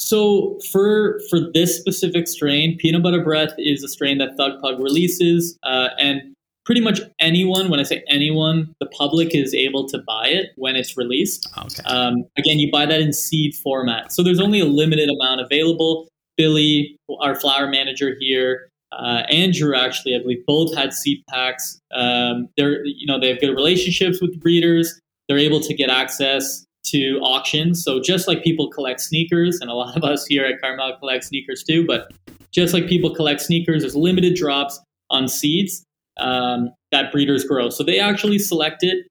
[0.00, 4.80] So for for this specific strain, peanut butter breath is a strain that Thug Pug
[4.80, 6.22] releases, uh, and
[6.64, 10.74] pretty much anyone, when I say anyone, the public is able to buy it when
[10.74, 11.48] it's released.
[11.58, 11.82] Okay.
[11.84, 14.12] Um, again, you buy that in seed format.
[14.12, 16.08] So there's only a limited amount available.
[16.36, 21.78] Billy, our flower manager here, uh, Andrew actually, I believe, both had seed packs.
[21.92, 24.98] Um, they're, you know, they have good relationships with the breeders.
[25.28, 27.82] They're able to get access to auctions.
[27.82, 31.24] So just like people collect sneakers, and a lot of us here at Carmel collect
[31.24, 32.12] sneakers too, but
[32.52, 35.84] just like people collect sneakers, there's limited drops on seeds
[36.18, 37.70] um, that breeders grow.
[37.70, 39.06] So they actually select it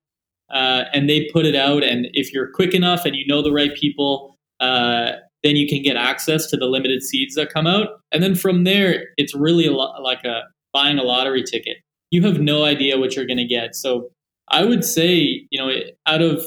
[0.50, 1.84] uh, and they put it out.
[1.84, 5.12] And if you're quick enough and you know the right people, uh,
[5.44, 8.02] then you can get access to the limited seeds that come out.
[8.12, 10.42] And then from there, it's really a lo- like a
[10.74, 11.78] buying a lottery ticket.
[12.12, 13.76] You have no idea what you're going to get.
[13.76, 14.10] So
[14.50, 15.72] I would say, you know,
[16.06, 16.44] out of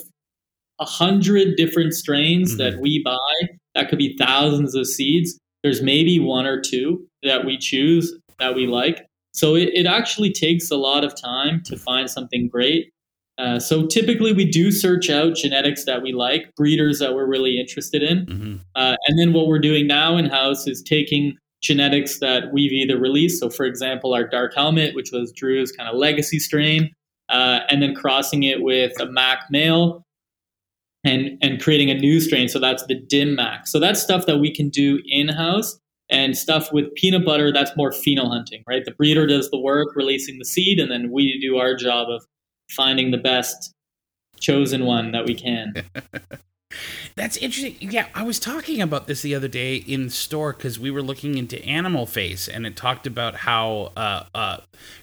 [0.80, 2.58] a hundred different strains Mm-hmm.
[2.58, 5.38] that we buy, that could be thousands of seeds.
[5.62, 9.06] There's maybe one or two that we choose that we like.
[9.32, 12.90] So it, it actually takes a lot of time to find something great.
[13.38, 17.58] Uh, so typically we do search out genetics that we like, breeders that we're really
[17.58, 18.26] interested in.
[18.26, 22.72] hmm Uh, and then what we're doing now in house is taking genetics that we've
[22.72, 23.38] either released.
[23.40, 26.90] So, for example, our Dark Helmet, which was Drew's kind of legacy strain,
[27.28, 30.02] uh, and then crossing it with a Mac male
[31.04, 32.48] and, and creating a new strain.
[32.48, 33.66] So, that's the Dim Mac.
[33.66, 35.78] So, that's stuff that we can do in house.
[36.10, 38.84] And stuff with peanut butter, that's more pheno hunting, right?
[38.84, 42.22] The breeder does the work, releasing the seed, and then we do our job of
[42.70, 43.72] finding the best
[44.38, 45.72] chosen one that we can.
[47.14, 47.76] That's interesting.
[47.80, 51.36] Yeah, I was talking about this the other day in store because we were looking
[51.36, 54.56] into Animal Face, and it talked about how uh, uh,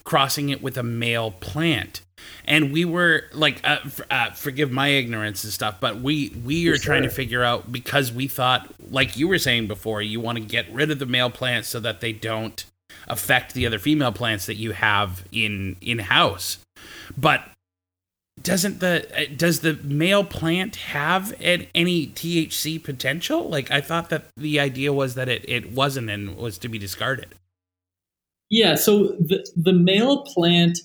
[0.03, 2.01] crossing it with a male plant,
[2.45, 6.67] and we were like, uh, f- uh, forgive my ignorance and stuff, but we we
[6.67, 10.37] are trying to figure out because we thought, like you were saying before, you want
[10.37, 12.65] to get rid of the male plants so that they don't
[13.07, 16.57] affect the other female plants that you have in in house,
[17.17, 17.43] but
[18.43, 23.49] doesn't the uh, does the male plant have an, any THC potential?
[23.49, 26.77] Like I thought that the idea was that it, it wasn't and was to be
[26.77, 27.35] discarded.
[28.49, 30.79] Yeah, so the the male plant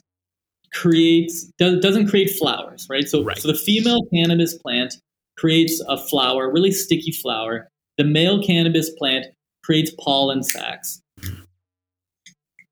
[0.72, 3.08] creates does, doesn't create flowers, right?
[3.08, 3.38] So Right.
[3.38, 4.94] so the female cannabis plant
[5.36, 7.68] creates a flower, really sticky flower.
[7.96, 9.26] The male cannabis plant
[9.64, 11.00] creates pollen sacs.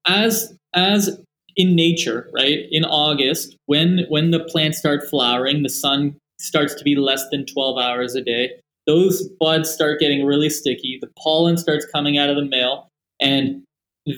[0.06, 1.20] As as
[1.56, 2.66] in nature, right?
[2.70, 7.46] In August, when when the plants start flowering, the sun starts to be less than
[7.46, 8.50] 12 hours a day.
[8.86, 10.98] Those buds start getting really sticky.
[11.00, 12.88] The pollen starts coming out of the male
[13.20, 13.62] and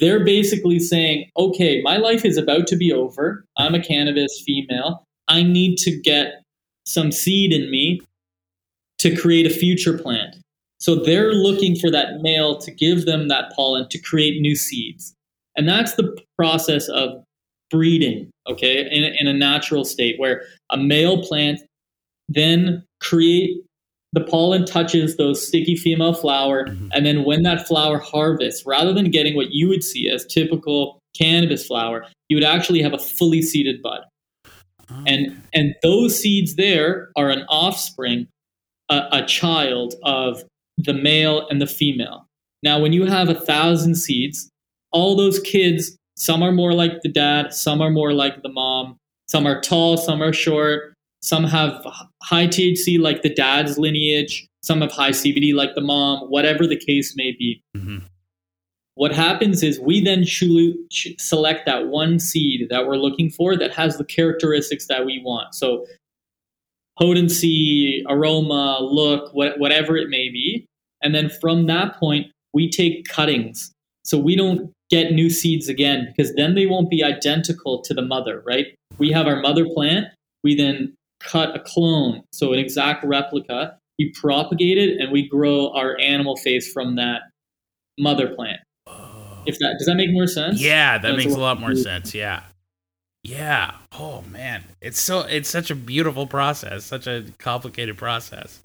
[0.01, 3.45] they're basically saying, okay, my life is about to be over.
[3.59, 5.05] I'm a cannabis female.
[5.29, 6.43] I need to get
[6.87, 8.01] some seed in me
[8.99, 10.37] to create a future plant.
[10.79, 15.14] So they're looking for that male to give them that pollen to create new seeds.
[15.57, 17.23] And that's the process of
[17.71, 21.61] breeding, okay, in, in a natural state where a male plant
[22.29, 23.61] then create
[24.13, 26.89] the pollen touches those sticky female flower Mhm.
[26.95, 31.01] and then when that flower harvests rather than getting what you would see as typical
[31.19, 34.03] cannabis flower you would actually have a fully seeded bud.
[35.07, 38.29] And and those seeds there are an offspring
[38.89, 40.45] a, a child of
[40.79, 42.27] the male and the female.
[42.63, 44.49] Now when you have a thousand seeds
[44.95, 48.97] all those kids some are more like the dad some are more like the mom
[49.29, 51.85] some are tall some are short some have
[52.23, 56.77] high thc like the dad's lineage some have high cbd like the mom whatever the
[56.77, 57.61] case may be.
[57.77, 58.03] Mhm.
[58.95, 60.25] what happens is we then
[61.19, 65.53] select that one seed that we're looking for that has the characteristics that we want.
[65.53, 65.85] So
[66.97, 70.65] potency aroma look what, whatever it may be.
[71.03, 73.74] And then from that point we take cuttings
[74.05, 78.03] so we don't get new seeds again because then they won't be identical to the
[78.03, 80.07] mother right we have our mother plant
[80.43, 85.71] we then cut a clone so an exact replica we propagate it and we grow
[85.73, 87.23] our animal face from that
[87.99, 88.61] mother plant
[89.47, 92.15] if that does that make more sense Yeah, that That's makes a lot more sense.
[92.15, 92.43] Yeah.
[93.23, 93.73] Yeah.
[93.93, 94.65] Oh man.
[94.81, 98.61] It's so it's such a beautiful process, such a complicated process.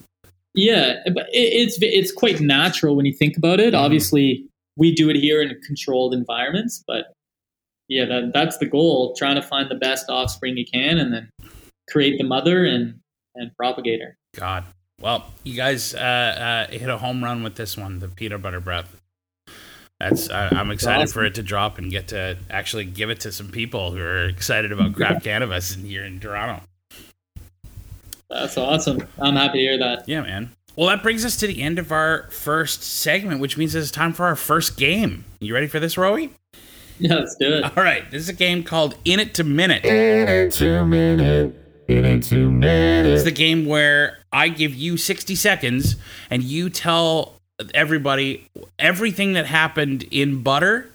[0.53, 3.73] Yeah, but it, it's it's quite natural when you think about it.
[3.73, 3.77] Mhm.
[3.77, 4.45] Obviously,
[4.79, 7.13] we do it here in controlled environments, but
[7.89, 11.29] yeah, that, that's the goal: trying to find the best offspring you can, and then
[11.89, 12.99] create the mother and
[13.35, 14.17] and propagate her.
[14.35, 14.63] God.
[14.99, 18.59] Well, you guys uh, uh, hit a home run with this one, the peanut butter
[18.59, 18.99] breath.
[19.99, 23.31] That's I, I'm excited for it to drop and get to actually give it to
[23.31, 26.63] some people who are excited about craft cannabis in here in Toronto.
[28.29, 29.07] That's awesome.
[29.19, 30.07] I'm happy to hear that.
[30.07, 30.51] Yeah, man.
[30.79, 34.13] Well, that brings us to the end of our first segment, which means it's time
[34.13, 35.25] for our first game.
[35.41, 36.31] You ready for this, Roey?
[36.99, 37.77] Yeah, let's do it.
[37.77, 39.83] All right, this is a game called In It to Minute.
[40.53, 41.53] Two minute,
[41.89, 43.09] in it two minutes.
[43.09, 45.97] It's the game where I give you 60 seconds
[46.29, 47.33] and you tell
[47.73, 48.47] everybody
[48.79, 50.89] everything that happened in Butter.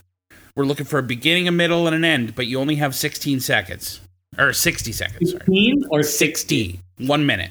[0.56, 3.40] We're looking for a beginning, a middle, and an end, but you only have 16
[3.40, 4.00] seconds.
[4.38, 5.40] Or 60 seconds, sorry.
[5.40, 6.80] 15 or 60.
[7.00, 7.50] One minute.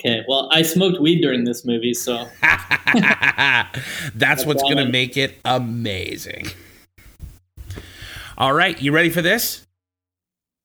[0.00, 2.28] Okay, well, I smoked weed during this movie, so
[4.14, 6.46] That's what's going to make it amazing.
[8.36, 9.64] All right, you ready for this?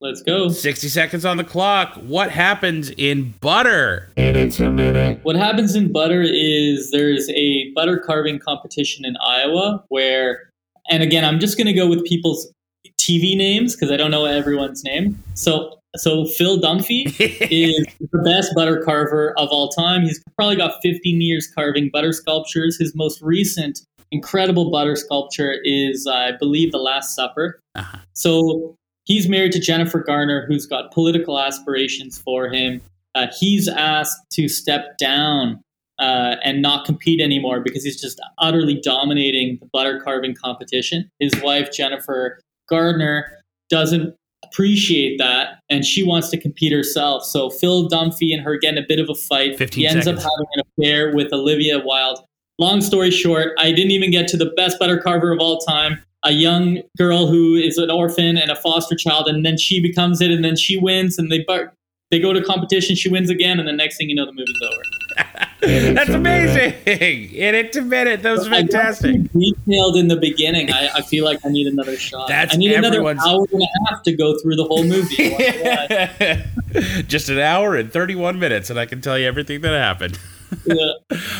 [0.02, 0.50] let's go.
[0.50, 1.96] 60 seconds on the clock.
[1.96, 4.10] What happens in Butter?
[4.16, 5.20] In it two minute.
[5.24, 10.52] What happens in butter is there's a butter carving competition in Iowa where,
[10.90, 12.52] and again, I'm just going to go with people's
[13.00, 15.22] TV names because I don't know everyone's name.
[15.34, 20.04] So, so Phil Dunphy is the best butter carver of all time.
[20.04, 22.78] He's probably got 15 years carving butter sculptures.
[22.78, 27.60] His most recent incredible butter sculpture is, I believe, The Last Supper.
[27.76, 27.98] Uh-huh.
[28.14, 28.76] So
[29.06, 32.82] he's married to Jennifer Garner, who's got political aspirations for him.
[33.16, 35.62] Uh, he's asked to step down
[35.98, 41.10] uh, and not compete anymore because he's just utterly dominating the butter carving competition.
[41.20, 43.32] His wife, Jennifer Gardner,
[43.70, 47.24] doesn't appreciate that and she wants to compete herself.
[47.24, 49.58] So Phil Dunphy and her get in a bit of a fight.
[49.58, 50.24] 15 he ends seconds.
[50.26, 52.20] up having an affair with Olivia Wilde.
[52.58, 56.02] Long story short, I didn't even get to the best butter carver of all time.
[56.26, 60.20] A young girl who is an orphan and a foster child, and then she becomes
[60.20, 61.74] it, and then she wins, and they bar-
[62.12, 64.62] they go to competition, she wins again, and the next thing you know, the movie's
[64.62, 65.46] over.
[65.62, 66.74] That's amazing.
[66.86, 68.24] In it to minute.
[68.24, 69.32] That was I fantastic.
[69.34, 70.72] too Detailed in the beginning.
[70.72, 72.28] I, I feel like I need another shot.
[72.30, 75.30] That's I need another everyone's- hour and a half to go through the whole movie.
[76.74, 80.18] Why- Just an hour and 31 minutes, and I can tell you everything that happened.
[80.66, 80.92] yeah.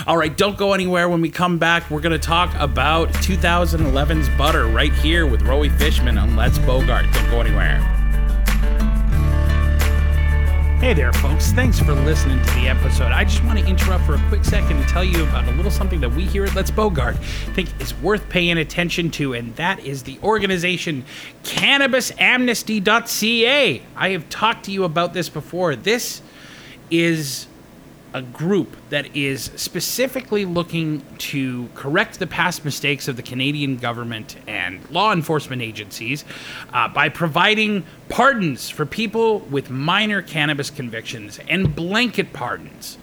[0.06, 1.08] All right, don't go anywhere.
[1.10, 5.70] When we come back, we're going to talk about 2011's Butter right here with Roey
[5.70, 7.06] Fishman on Let's Bogart.
[7.14, 7.96] Don't go anywhere.
[10.80, 11.52] Hey there, folks.
[11.52, 13.12] Thanks for listening to the episode.
[13.12, 15.70] I just want to interrupt for a quick second and tell you about a little
[15.70, 17.18] something that we here at Let's Bogart
[17.54, 21.04] think is worth paying attention to, and that is the organization
[21.44, 23.82] CannabisAmnesty.ca.
[23.98, 25.76] I have talked to you about this before.
[25.76, 26.22] This
[26.90, 27.48] is
[28.14, 34.36] a group that is specifically looking to correct the past mistakes of the Canadian government
[34.48, 36.26] and law enforcement agencies
[36.74, 42.98] uh, by providing pardons for people with minor cannabis convictions and blanket pardons.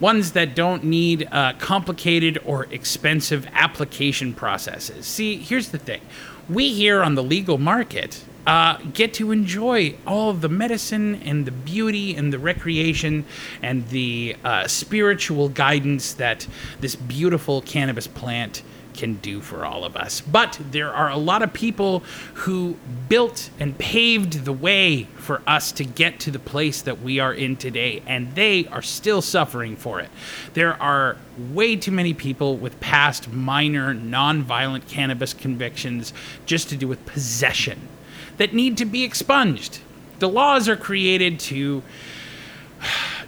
[0.00, 5.06] Ones that don't need uh, complicated or expensive application processes.
[5.06, 6.00] See, here's the thing
[6.48, 11.46] we here on the legal market uh, get to enjoy all of the medicine and
[11.46, 13.24] the beauty and the recreation
[13.62, 16.46] and the uh, spiritual guidance that
[16.80, 18.62] this beautiful cannabis plant
[18.94, 20.20] can do for all of us.
[20.20, 22.00] But there are a lot of people
[22.34, 22.76] who
[23.08, 27.32] built and paved the way for us to get to the place that we are
[27.32, 30.10] in today, and they are still suffering for it.
[30.54, 36.12] There are way too many people with past minor non-violent cannabis convictions
[36.44, 37.88] just to do with possession
[38.36, 39.80] that need to be expunged.
[40.18, 41.82] The laws are created to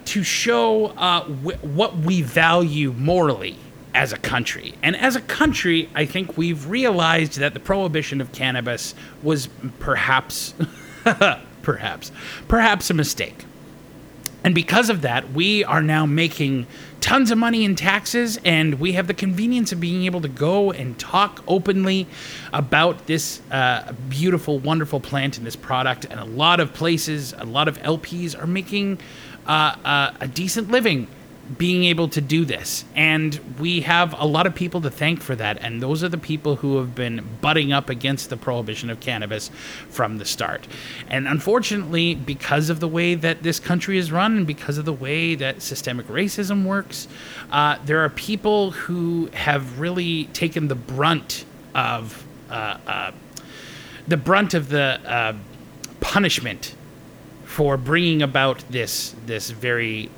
[0.04, 3.56] to show uh, wh- what we value morally
[3.94, 4.74] as a country.
[4.82, 10.54] And as a country, I think we've realized that the prohibition of cannabis was perhaps,
[11.62, 12.10] perhaps,
[12.48, 13.44] perhaps a mistake.
[14.44, 16.66] And because of that, we are now making
[17.00, 20.70] tons of money in taxes, and we have the convenience of being able to go
[20.70, 22.06] and talk openly
[22.52, 26.04] about this uh, beautiful, wonderful plant and this product.
[26.04, 28.98] And a lot of places, a lot of LPs are making
[29.46, 31.08] uh, uh, a decent living
[31.58, 32.84] being able to do this.
[32.94, 35.58] And we have a lot of people to thank for that.
[35.62, 39.50] And those are the people who have been butting up against the prohibition of cannabis
[39.88, 40.66] from the start.
[41.08, 44.92] And unfortunately, because of the way that this country is run and because of the
[44.92, 47.08] way that systemic racism works,
[47.50, 53.12] uh, there are people who have really taken the brunt of uh, uh,
[54.06, 55.34] the brunt of the uh,
[56.00, 56.74] punishment
[57.44, 60.10] for bringing about this this very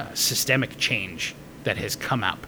[0.00, 1.34] uh, systemic change
[1.64, 2.46] that has come up.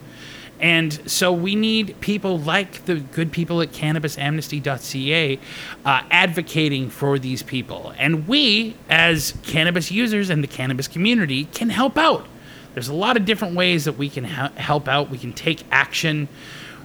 [0.60, 5.38] And so we need people like the good people at cannabisamnesty.ca
[5.84, 7.92] uh, advocating for these people.
[7.98, 12.26] And we, as cannabis users and the cannabis community, can help out.
[12.74, 15.10] There's a lot of different ways that we can ha- help out.
[15.10, 16.28] We can take action.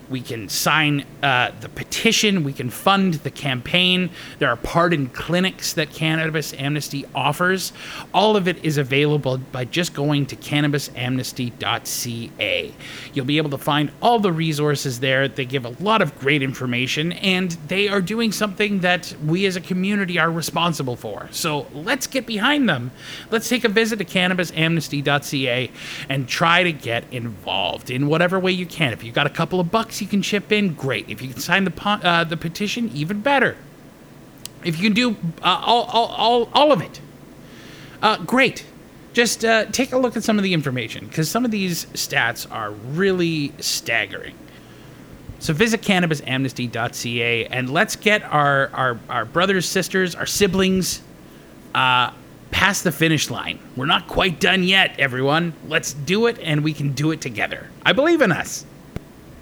[0.10, 2.44] We can sign uh, the petition.
[2.44, 4.10] We can fund the campaign.
[4.40, 7.74] There are pardon clinics that Cannabis Amnesty offers.
[8.14, 12.74] All of it is available by just going to cannabisamnesty.ca.
[13.14, 15.28] You'll be able to find all the resources there.
[15.28, 19.56] They give a lot of great information, and they are doing something that we as
[19.56, 21.28] a community are responsible for.
[21.32, 22.92] So let's get behind them.
[23.30, 25.72] Let's take a visit to cannabisamnesty.ca
[26.10, 28.94] and try to get involved in whatever way you can.
[28.94, 31.10] If you've got a couple of bucks you can chip in, great.
[31.10, 33.58] If you can sign the uh, the petition, even better.
[34.64, 37.00] If you can do uh, all, all, all, all of it,
[38.02, 38.66] uh, great.
[39.14, 42.50] Just uh, take a look at some of the information because some of these stats
[42.52, 44.36] are really staggering.
[45.40, 51.02] So visit cannabisamnesty.ca and let's get our, our, our brothers, sisters, our siblings
[51.76, 52.12] uh,
[52.52, 53.60] past the finish line.
[53.76, 55.54] We're not quite done yet, everyone.
[55.68, 57.68] Let's do it and we can do it together.
[57.86, 58.66] I believe in us.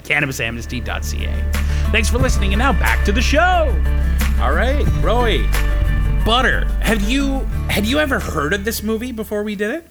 [0.06, 1.51] cannabisamnesty.ca.
[1.91, 3.74] Thanks for listening and now back to the show.
[4.39, 5.47] All right, Roey.
[6.26, 6.66] Butter.
[6.82, 7.39] Have you
[7.70, 9.88] had you ever heard of this movie before we did it?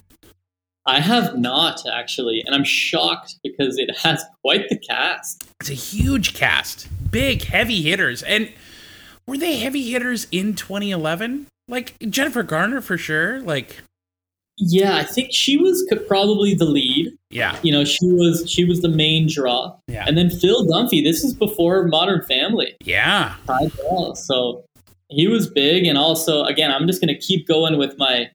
[0.87, 5.45] I have not actually, and I'm shocked because it has quite the cast.
[5.61, 8.53] It's a huge cast, big heavy hitters, and
[9.27, 11.47] were they heavy hitters in 2011?
[11.69, 13.41] Like Jennifer Garner for sure.
[13.41, 13.83] Like
[14.59, 16.93] Yeah, I think she was probably the lead.
[17.35, 19.74] Yeah, You know, she was she was the main draw.
[19.89, 20.05] Yeah.
[20.07, 21.03] And then Phil Dunphy.
[21.03, 22.74] This is before Modern Family.
[22.85, 23.35] yeah,
[24.14, 24.64] So
[25.09, 28.30] he was big, and also again, I'm just gonna keep going with my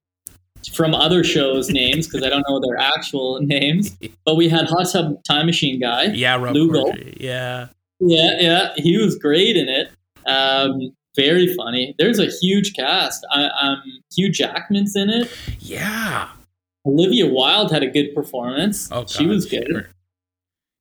[0.74, 3.98] from other shows names because I don't know their actual names.
[4.26, 6.06] But we had Hot Tub Time Machine guy.
[6.06, 6.36] yeah.
[6.36, 6.94] Rob Lugo.
[7.18, 7.68] Yeah,
[8.00, 9.92] Yeah, yeah, he was great in it.
[10.26, 11.96] Um, very funny.
[11.98, 13.26] There's a huge cast.
[13.32, 13.82] I, um,
[14.16, 15.32] Hugh Jackman's in it.
[15.60, 16.30] yeah.
[16.86, 18.90] Olivia Wilde had a good performance.
[18.92, 19.68] Oh, she was good.
[19.70, 19.88] sure.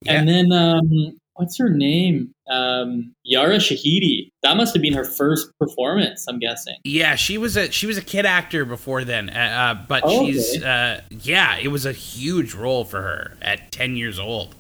[0.03, 0.13] Yeah.
[0.21, 2.33] And then um, what's her name?
[2.49, 4.31] Um, Yara Shahidi.
[4.43, 6.25] That must have been her first performance.
[6.29, 6.77] I'm guessing.
[6.85, 10.25] Yeah, she was a she was a kid actor before then, uh, uh, but Oh,
[10.25, 10.65] she's okay.
[10.65, 14.55] uh, yeah, it was a huge role for her at ten years old,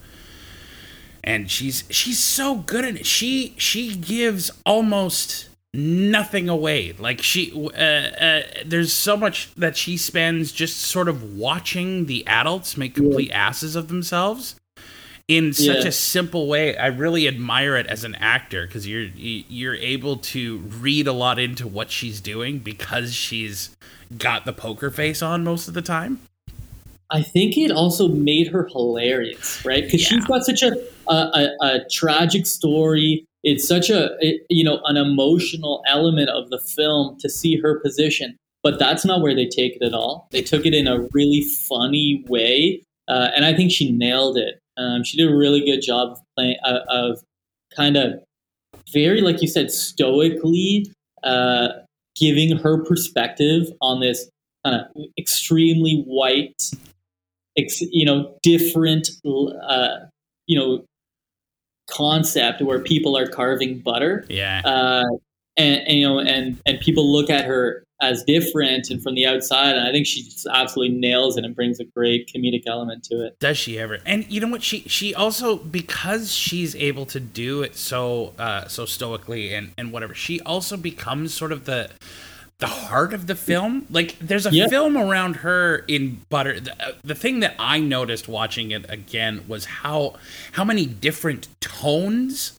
[1.24, 3.06] and she's she's so good in it.
[3.06, 5.47] She she gives almost
[5.78, 6.92] nothing away.
[6.98, 12.26] Like she, uh, uh, there's so much that she spends just sort of watching the
[12.26, 14.56] adults make complete asses of themselves
[15.28, 15.88] in such Yeah.
[15.88, 16.76] a simple way.
[16.76, 21.12] I really admire it as an actor because you're you- you're able to read a
[21.12, 23.70] lot into what she's doing because she's
[24.16, 26.18] got the poker face on most of the time.
[27.10, 29.82] I think it also made her hilarious, right?
[29.84, 30.08] Because Yeah.
[30.18, 30.72] she's got such a,
[31.08, 33.24] a, a, a tragic story.
[33.44, 37.80] It's such a it, you know an emotional element of the film to see her
[37.80, 40.28] position, but that's not where they take it at all.
[40.30, 44.58] They took it in a really funny way, uh, and I think she nailed it.
[44.76, 47.22] Um, she did a really good job of playing uh, of
[47.74, 48.20] kind of
[48.92, 50.90] very like you said stoically
[51.24, 51.68] uh,
[52.18, 54.28] giving her perspective on this
[54.64, 56.62] kind of extremely white
[57.56, 59.98] ex, you know different uh,
[60.46, 60.84] you know
[61.88, 65.04] concept where people are carving butter Yeah, uh,
[65.56, 69.26] and, and you know and and people look at her as different and from the
[69.26, 73.02] outside and i think she just absolutely nails it and brings a great comedic element
[73.02, 73.98] to it does she ever?
[74.04, 74.62] And you know what?
[74.62, 79.92] She she also because she's able to do it so uh, so stoically and and
[79.92, 80.14] whatever.
[80.14, 81.90] She also becomes sort of the
[82.58, 83.86] the heart of the film.
[83.90, 84.66] Like there's a Yeah.
[84.68, 86.58] film around her in Butter.
[86.60, 90.14] The, uh, the thing that I noticed watching it again was how
[90.52, 92.58] how many different tones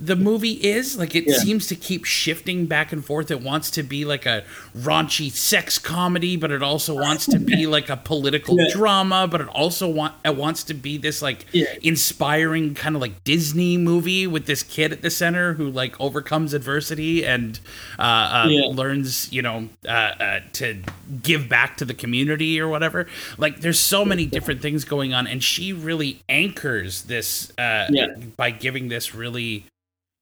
[0.00, 0.96] the movie is.
[0.98, 1.38] Like it Yeah.
[1.38, 3.30] seems to keep shifting back and forth.
[3.30, 4.42] It wants to be like a
[4.76, 8.66] raunchy sex comedy, but it also wants to be like a political Yeah.
[8.72, 11.66] drama, but it also want it wants to be this like Yeah.
[11.82, 16.54] inspiring kind of like Disney movie with this kid at the center who like overcomes
[16.54, 17.60] adversity and
[17.98, 20.76] uh, uh, learns, you know, uh, uh, to
[21.22, 23.06] give back to the community or whatever.
[23.38, 27.88] Like, there's so many different things going on, and she really anchors this uh,
[28.36, 29.64] by giving this really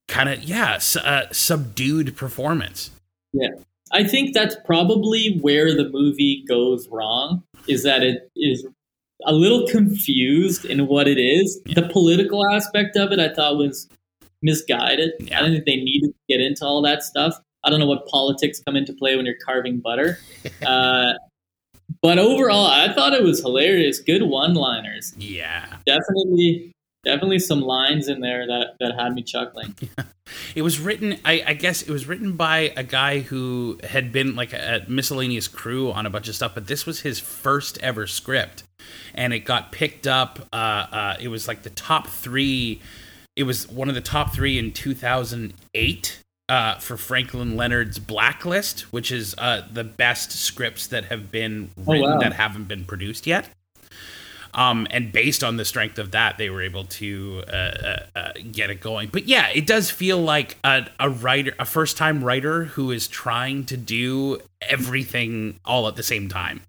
[0.09, 2.91] kind of yeah su- uh, subdued performance.
[3.33, 3.49] Yeah.
[3.93, 8.67] I think that's probably where the movie goes wrong is that it is
[9.25, 11.61] a little confused in what it is.
[11.75, 13.89] The political aspect of it I thought was
[14.43, 15.13] misguided.
[15.21, 15.39] Yeah.
[15.39, 17.39] I don't think they needed to get into all that stuff.
[17.65, 20.19] I don't know what politics come into play when you're carving butter.
[20.67, 21.13] uh,
[22.01, 24.01] but overall, I thought it was hilarious.
[24.01, 25.15] Good one-liners.
[25.19, 26.73] Yeah, Definitely,
[27.05, 29.75] definitely some lines in there that, that had me chuckling.
[30.55, 31.19] it was written.
[31.25, 34.91] I, I guess it was written by a guy who had been like a, a
[34.91, 38.65] miscellaneous crew on a bunch of stuff, but this was his first ever script,
[39.15, 40.49] and it got picked up.
[40.53, 42.81] Uh, uh, it was like the top three
[43.37, 49.11] it was one of the top three in 2008 uh, for Franklin Leonard's Blacklist, which
[49.11, 52.19] is uh, the best scripts that have been Oh, written wow.
[52.19, 53.49] that haven't been produced yet.
[54.55, 58.33] Um, and based on the strength of that, they were able to uh, uh, uh,
[58.51, 59.09] get it going.
[59.11, 63.65] But yeah, it does feel like a, a writer, a first-time writer who is trying
[63.67, 66.61] to do everything all at the same time.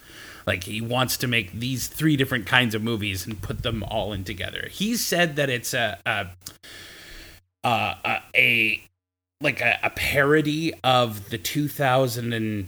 [0.48, 4.14] Like he wants to make these three different kinds of movies and put them all
[4.14, 4.68] in together.
[4.70, 6.28] He said that it's a a
[7.64, 8.84] a, a, a
[9.42, 12.68] like a, a parody of the 2000 and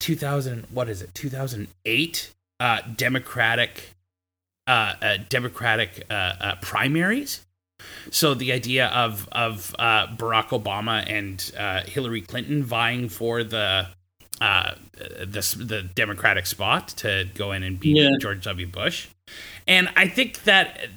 [0.00, 2.30] 2000 what is it 2008
[2.60, 3.93] uh, Democratic
[4.66, 7.40] uh, uh, Democratic uh, uh, primaries.
[8.10, 13.88] So the idea of of uh, Barack Obama and uh, Hillary Clinton vying for the
[14.40, 18.10] uh, the the Democratic spot to go in and beat Yeah.
[18.20, 18.66] George W.
[18.66, 19.08] Bush,
[19.66, 20.88] and I think that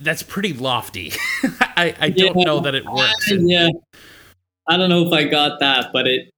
[0.00, 1.12] that's pretty lofty.
[1.60, 3.30] I, I don't know that it works.
[3.30, 3.68] yeah.
[4.68, 6.30] I don't know if I got that, but it.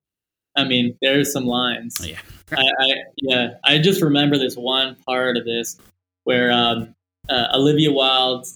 [0.56, 2.06] I mean, there's some lines.
[2.06, 2.18] Yeah.
[2.52, 3.54] I, I yeah.
[3.64, 5.78] I just remember this one part of this
[6.24, 6.94] where um,
[7.28, 8.46] uh, Olivia Wilde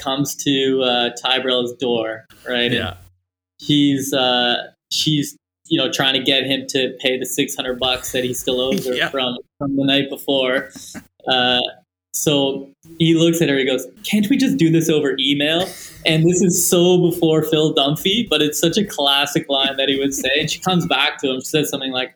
[0.00, 1.10] comes to uh,
[1.78, 2.64] door, right?
[2.64, 2.94] And Yeah.
[3.60, 8.12] she's uh, she's you know trying to get him to pay the six hundred bucks
[8.12, 9.08] that he still owes her Yeah.
[9.10, 10.70] from from the night before.
[11.28, 11.60] Uh,
[12.12, 13.56] so he looks at her.
[13.58, 15.68] He goes, "Can't we just do this over email?"
[16.06, 19.98] And this is so before Phil Dunphy, but it's such a classic line that he
[19.98, 20.28] would say.
[20.38, 21.40] And she comes back to him.
[21.40, 22.14] She says something like,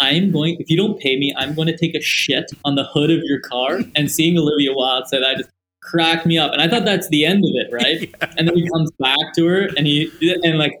[0.00, 0.56] "I'm going.
[0.58, 3.20] If you don't pay me, I'm going to take a shit on the hood of
[3.24, 5.50] your car." And seeing Olivia Wilde said, I just
[5.84, 6.52] cracked me up.
[6.52, 8.12] And I thought that's the end of it, right?
[8.36, 10.10] And then he comes back to her, and he
[10.42, 10.72] and like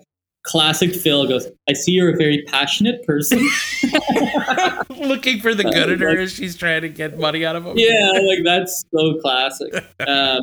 [0.42, 3.38] classic Phil goes, "I see you're a very passionate person."
[4.88, 7.74] Looking for the good in her as she's trying to get money out of him.
[7.76, 9.84] yeah, like that's so classic.
[10.06, 10.40] Um,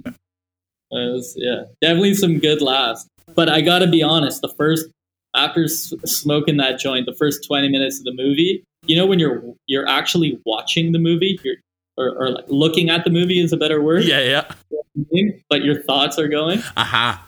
[0.90, 3.08] was, yeah, definitely some good laughs.
[3.36, 4.88] But I got to be honest, the first
[5.36, 9.20] after s- smoking that joint, the first twenty minutes of the movie, you know, when
[9.20, 11.56] you're you're actually watching the movie, you're
[11.98, 14.06] or, or like looking at the movie is a better word.
[14.06, 15.32] Yeah, yeah.
[15.50, 16.62] But your thoughts are going.
[16.78, 17.28] Aha.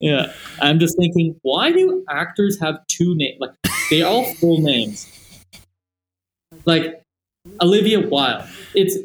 [0.00, 3.38] Yeah, I'm just thinking, why do actors have two names?
[3.40, 3.52] Like
[3.88, 5.08] they all full names.
[6.64, 7.02] Like
[7.60, 8.48] Olivia Wilde.
[8.74, 8.96] It's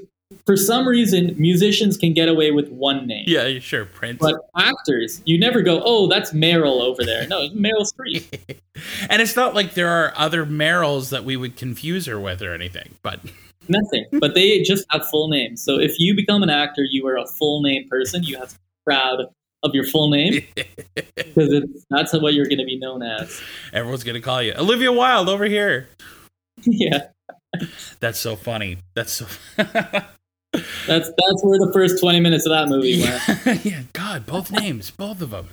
[0.48, 3.26] for some reason musicians can get away with one name.
[3.28, 4.20] Yeah, sure, Prince.
[4.20, 7.28] But actors, you never go, oh, that's Meryl over there.
[7.28, 8.58] No, it's Meryl Streep.
[9.10, 12.54] and it's not like there are other Meryls that we would confuse her with or
[12.54, 12.96] anything.
[13.04, 13.20] But
[13.68, 14.06] Nothing.
[14.14, 15.62] But they just have full names.
[15.62, 18.24] So if you become an actor, you are a full name person.
[18.24, 19.26] You have to be proud
[19.64, 20.46] of your full name
[20.96, 23.42] because it's, that's what you're going to be known as.
[23.74, 25.90] everyone's gonna call you Olivia Wilde over here.
[26.64, 27.08] yeah.
[28.00, 28.78] That's so funny.
[28.94, 29.26] That's so.
[30.54, 33.66] That's that's where the first 20 minutes of that movie went.
[33.66, 35.48] yeah, God, both names, both of them.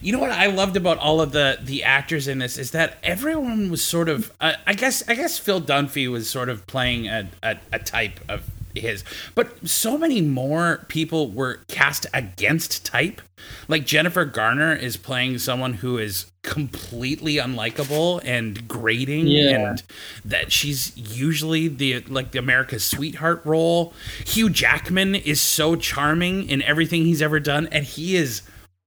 [0.00, 2.98] You know what I loved about all of the the actors in this is that
[3.02, 4.32] everyone was sort of.
[4.40, 8.20] Uh, I guess I guess Phil Dunphy was sort of playing a, a, a type
[8.28, 8.42] of
[8.80, 9.04] his,
[9.34, 13.20] but so many more people were cast against type.
[13.68, 19.70] Like Jennifer Garner is playing someone who is completely unlikable and grating, Yeah.
[19.70, 19.82] and
[20.24, 23.92] that she's usually the like the America's sweetheart role.
[24.26, 28.42] Hugh Jackman is so charming in everything he's ever done, and he is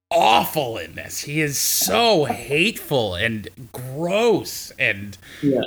[0.09, 1.19] awful in this.
[1.21, 5.61] He is so hateful and gross and Yeah.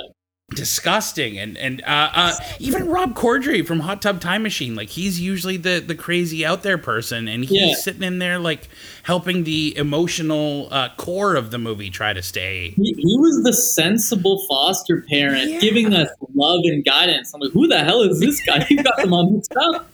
[0.53, 5.19] Disgusting and and uh, uh, even Rob Corddry from Hot Tub Time Machine like he's
[5.19, 7.73] usually the the crazy out there person and he's Yeah.
[7.75, 8.67] sitting in there like
[9.03, 13.53] helping the emotional uh, core of the movie try to stay He, he was the
[13.53, 15.59] sensible foster parent Yeah.
[15.59, 17.33] giving us love and guidance.
[17.33, 18.65] I'm like, who the hell is this guy?
[18.69, 19.89] You got them on mixed up.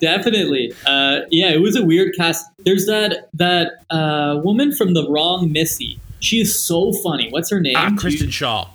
[0.00, 0.72] Definitely.
[0.86, 2.46] Uh, yeah, it was a weird cast.
[2.64, 5.98] There's that that uh, woman from The Wrong Missy.
[6.20, 7.28] She is so funny.
[7.30, 7.74] What's her name?
[7.76, 8.68] ah Kristen Schaal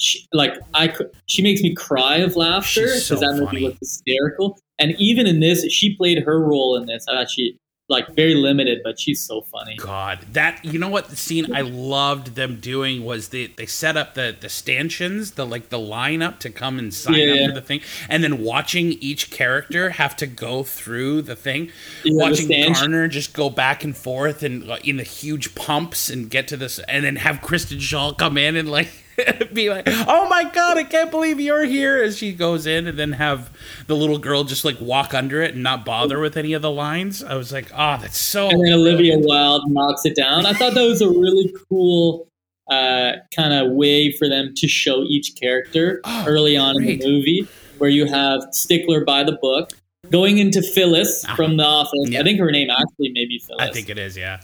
[0.00, 3.60] she, like I, cou- she makes me cry of laughter because so that funny.
[3.60, 4.58] movie was hysterical.
[4.78, 7.04] And even in this, she played her role in this.
[7.08, 7.58] I thought she
[7.90, 9.74] like very limited, but she's so funny.
[9.76, 13.96] God, that you know what the scene I loved them doing was they they set
[13.96, 17.46] up the the stanchions, the like the lineup to come and sign Yeah, up yeah.
[17.48, 21.66] for the thing, and then watching each character have to go through the thing,
[22.04, 25.54] Yeah, the watching stanch- Garner just go back and forth and uh, in the huge
[25.56, 28.88] pumps and get to this, and then have Kristen Schaal come in and like.
[29.52, 32.98] be like, oh my god, I can't believe you're here as she goes in, and
[32.98, 33.50] then have
[33.86, 36.70] the little girl just like walk under it and not bother with any of the
[36.70, 37.22] lines.
[37.22, 38.48] I was like, oh, that's so.
[38.48, 40.46] and then Olivia Wilde knocks it down.
[40.46, 42.26] I thought that was a really cool
[42.70, 47.06] uh, kind of way for them to show each character Oh, early on in the
[47.08, 47.48] movie,
[47.78, 49.70] where you have Stickler by the book,
[50.10, 52.08] going into Phyllis from The Office.
[52.10, 52.20] Yeah.
[52.20, 53.68] I think her name actually may be Phyllis.
[53.68, 54.16] I think it is.
[54.16, 54.40] Yeah.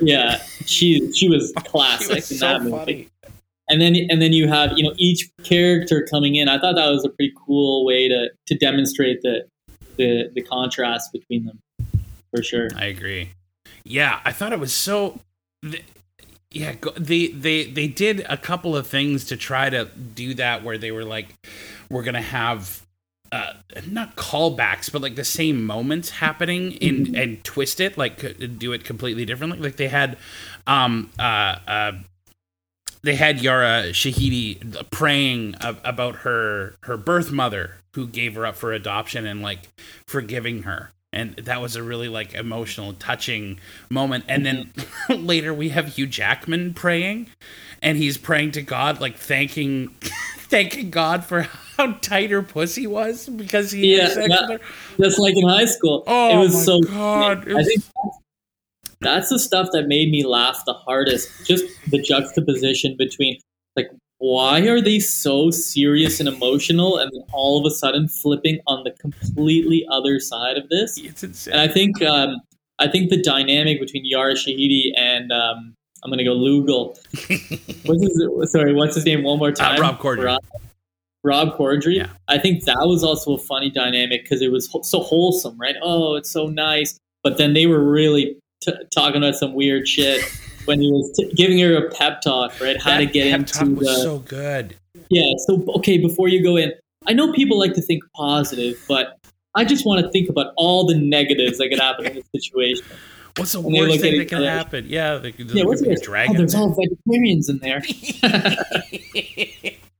[0.00, 2.76] Yeah, she she was She classic was in so that movie.
[2.76, 3.08] funny.
[3.68, 6.48] And then and then you have you know each character coming in.
[6.48, 9.44] I thought that was a pretty cool way to to demonstrate the
[9.96, 11.60] the the contrast between them,
[12.34, 12.68] for sure.
[12.76, 13.30] I agree.
[13.84, 15.20] Yeah, I thought it was so.
[15.62, 15.84] th-
[16.50, 20.76] Yeah, they they they did a couple of things to try to do that where
[20.76, 21.28] they were like,
[21.90, 22.82] we're gonna have.
[23.30, 23.54] Uh,
[23.88, 28.18] not callbacks, but like the same moments happening in and twist it, like
[28.58, 29.58] do it completely differently.
[29.58, 30.18] Like they had,
[30.66, 31.92] um, uh, uh,
[33.02, 38.72] they had Yara Shahidi praying about her her birth mother who gave her up for
[38.72, 39.68] adoption and like
[40.06, 43.58] forgiving her and that was a really like emotional touching
[43.90, 44.72] moment and then
[45.08, 47.26] later we have Hugh Jackman praying
[47.82, 49.88] and he's praying to God like thanking
[50.38, 51.42] thanking God for
[51.76, 54.66] how tight her pussy was because he Yeah, had sex that- with her.
[55.02, 56.80] Just like in high school, Oh it was my so.
[56.80, 58.18] God, it I think that's,
[59.02, 61.46] that's the stuff that made me laugh the hardest.
[61.46, 63.38] Just the juxtaposition between
[63.76, 68.60] like why are they so serious and emotional, and then all of a sudden flipping
[68.66, 70.96] on the completely other side of this.
[70.98, 71.54] It's insane.
[71.54, 72.36] And I think um,
[72.78, 75.74] I think the dynamic between Yara Shahidi and um,
[76.04, 76.96] I'm gonna go Lugal.
[77.84, 79.22] what's his, sorry, what's his name?
[79.22, 79.78] One more time.
[79.78, 80.24] Uh, Rob Corddry.
[80.24, 80.44] Rob,
[81.24, 81.96] Rob Corddry.
[81.96, 82.08] Yeah.
[82.28, 85.76] I think that was also a funny dynamic because it was ho- so wholesome, right?
[85.82, 86.98] Oh, it's so nice.
[87.22, 90.22] But then they were really t- talking about some weird shit
[90.64, 92.80] when he was t- giving her a pep talk, right?
[92.80, 94.76] How to That get pep into talk was the so good.
[95.10, 95.32] yeah.
[95.46, 96.72] So okay, before you go in,
[97.06, 99.18] I know people like to think positive, but
[99.54, 102.84] I just want to think about all the negatives that could happen in this situation.
[103.36, 104.84] What's the And they worst thing at that can happen?
[104.88, 106.26] Yeah, the, the, Yeah, what's the?
[106.28, 107.82] Oh, there's all vegetarians in there.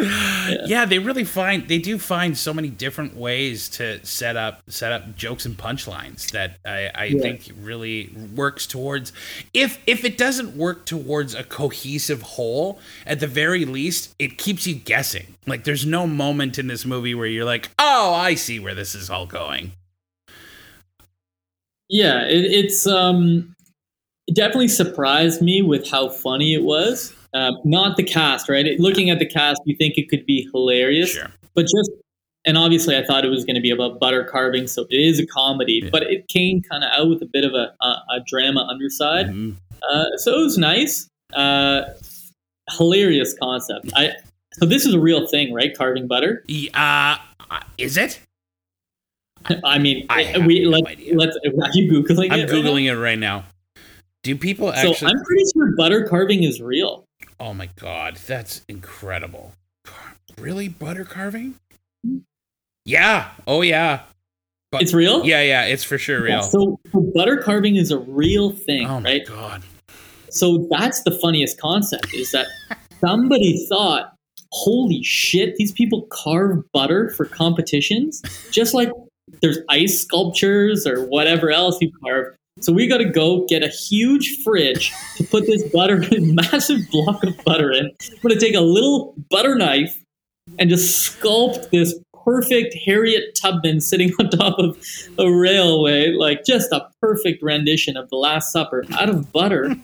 [0.66, 0.84] yeah.
[0.84, 5.16] they really find they do find so many different ways to set up set up
[5.16, 7.20] jokes and punchlines that I, I Yeah.
[7.22, 9.12] think really works towards
[9.54, 14.66] if if it doesn't work towards a cohesive whole, at the very least, it keeps
[14.66, 15.34] you guessing.
[15.46, 18.94] Like there's no moment in this movie where you're like, oh, I see where this
[18.94, 19.72] is all going.
[21.88, 23.54] Yeah, it, it's um,
[24.26, 27.14] it definitely surprised me with how funny it was.
[27.32, 28.66] Um, not the cast, right?
[28.66, 31.28] It, looking at the cast, you think it could be hilarious, Sure.
[31.54, 31.90] but just
[32.46, 35.18] and obviously, I thought it was going to be about butter carving, so it is
[35.20, 35.90] a comedy, Yeah.
[35.92, 39.26] but it came kind of out with a bit of a, a, a drama underside.
[39.26, 39.56] Mhm.
[39.82, 41.82] Uh, so it was nice, uh,
[42.78, 43.90] hilarious concept.
[43.94, 44.12] I
[44.54, 45.76] so this is a real thing, right?
[45.76, 46.44] Carving butter.
[46.74, 47.16] Uh,
[47.78, 48.20] is it?
[49.64, 51.36] I mean, I we no let, let's.
[51.36, 52.50] Are you googling I'm it?
[52.50, 53.44] right googling it right now.
[54.22, 55.12] Do people So actually?
[55.12, 57.04] I'm pretty sure butter carving is real.
[57.40, 59.52] Oh my god, that's incredible.
[59.84, 61.54] Car- Really butter carving?
[62.84, 63.30] Yeah.
[63.46, 64.02] Oh yeah.
[64.70, 65.24] But- It's real.
[65.24, 66.42] Yeah, yeah, it's for sure real.
[66.42, 69.26] So, so butter carving is a real thing, oh my right?
[69.26, 69.62] god.
[70.30, 72.46] So that's the funniest concept is that
[73.00, 74.14] somebody thought,
[74.52, 78.22] holy shit, these people carve butter for competitions,
[78.52, 78.90] just like
[79.42, 82.36] there's ice sculptures or whatever else you carve.
[82.58, 87.24] So we got to go get a huge fridge to put this butter, massive block
[87.24, 87.86] of butter in.
[87.86, 90.02] I'm going to take a little butter knife
[90.58, 91.94] and just sculpt this
[92.24, 94.78] perfect Harriet Tubman sitting on top of
[95.18, 99.64] a railway, like just a perfect rendition of the Last Supper out of butter.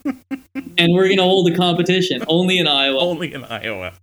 [0.54, 2.98] and we're going to hold a competition only in Iowa.
[2.98, 3.94] Only in Iowa.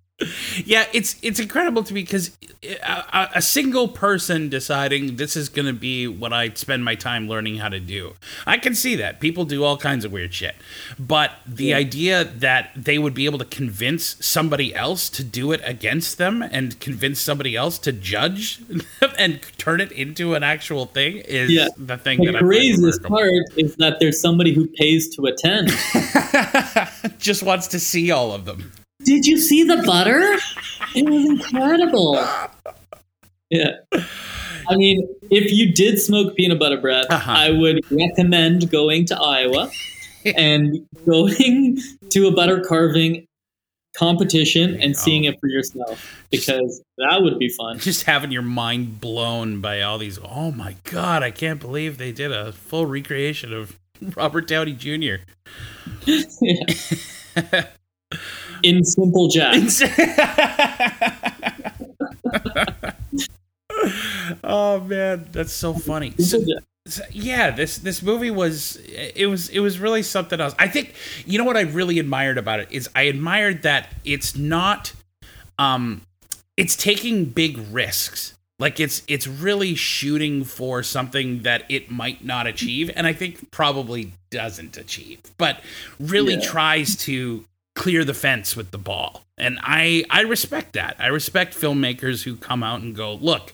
[0.66, 2.32] Yeah, it's it's incredible to me because
[2.64, 3.04] a, uh,
[3.34, 7.28] a- a single person deciding this is going to be what I spend my time
[7.28, 8.14] learning how to do.
[8.46, 10.56] I can see that people do all kinds of weird shit,
[11.00, 15.62] but the idea that they would be able to convince somebody else to do it
[15.66, 18.60] against them and convince somebody else to judge
[19.18, 21.68] and turn it into an actual thing is Yeah.
[21.78, 25.70] the thing The that craziest part is that there's somebody who pays to attend.
[27.20, 28.72] Just wants to see all of them.
[29.06, 30.22] Did you see the butter?
[30.96, 32.16] It was incredible.
[33.50, 33.72] Yeah.
[34.70, 37.32] I mean, if you did smoke peanut butter breath, Uh-huh.
[37.32, 39.70] I would recommend going to Iowa
[40.38, 41.78] and going
[42.10, 43.28] to a butter carving
[43.96, 47.78] competition and seeing it for yourself because that would be fun.
[47.78, 50.18] just having your mind blown by all these.
[50.24, 51.22] Oh my god!
[51.22, 53.78] I can't believe they did a full recreation of
[54.16, 55.18] Robert Downey Jr.
[58.64, 59.62] In Simple Jack.
[64.44, 66.14] oh man, that's so funny.
[66.20, 66.40] So,
[66.86, 70.54] so, yeah, this this movie was it was it was really something else.
[70.60, 70.94] I think
[71.26, 74.94] you know what I really admired about it is I admired that it's not
[75.60, 76.02] um
[76.58, 78.36] it's taking big risks.
[78.60, 83.52] Like it's it's really shooting for something that it might not achieve, and I think
[83.52, 85.60] probably doesn't achieve, but
[86.00, 86.42] really Yeah.
[86.42, 87.46] tries to
[87.76, 89.24] clear the fence with the ball.
[89.38, 90.96] And I I respect that.
[91.00, 93.54] I respect filmmakers who come out and go, look,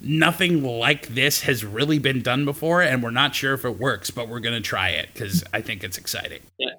[0.00, 4.10] nothing like this has really been done before, and we're not sure if it works,
[4.10, 6.40] but we're gonna try it because I think it's exciting.
[6.58, 6.70] Yeah.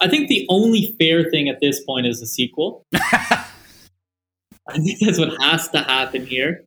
[0.00, 2.86] I think the only fair thing at this point is a sequel.
[2.94, 6.64] I think that's what has to happen here,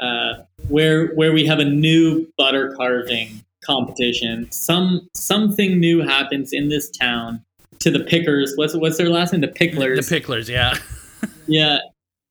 [0.00, 4.50] uh, where where we have a new butter carving competition.
[4.50, 7.45] Some something new happens in this town
[7.86, 8.52] to the pickers.
[8.56, 9.40] What's what's their last name?
[9.42, 10.08] The picklers.
[10.08, 10.76] The picklers, yeah.
[11.46, 11.78] yeah,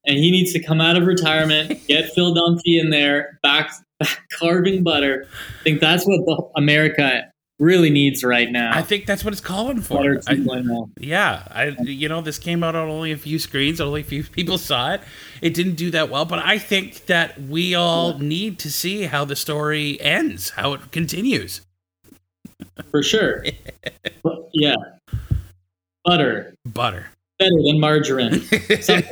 [0.05, 4.19] and he needs to come out of retirement, get Phil Dunphy in there, back, back
[4.37, 5.27] carving butter.
[5.61, 8.77] I think that's what the, America really needs right now.
[8.77, 9.99] I think that's what it's calling for.
[9.99, 10.89] butter I- oh.
[10.99, 14.25] Yeah, I you know this came out on only a few screens, only a few
[14.25, 15.01] people saw it.
[15.41, 19.23] It didn't do that well, but I think that we all need to see how
[19.23, 21.61] the story ends, how it continues.
[22.91, 23.45] for sure.
[24.57, 24.75] Yeah,
[26.05, 27.07] butter Butter.
[27.39, 28.41] better than margarine.
[28.81, 29.03] Some,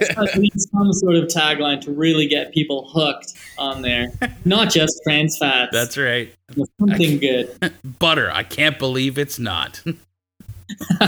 [0.57, 4.11] some sort of tagline to really get people hooked on there,
[4.45, 5.71] not just trans fats.
[5.73, 6.33] That's right.
[6.55, 7.73] but something good.
[7.99, 8.31] Butter.
[8.31, 9.81] I can't believe it's not.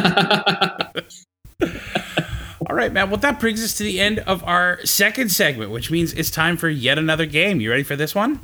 [2.68, 3.10] All right, man.
[3.10, 6.58] Well, that brings us to the end of our second segment, which means it's time
[6.58, 7.62] for yet another game.
[7.62, 8.40] You ready for this one?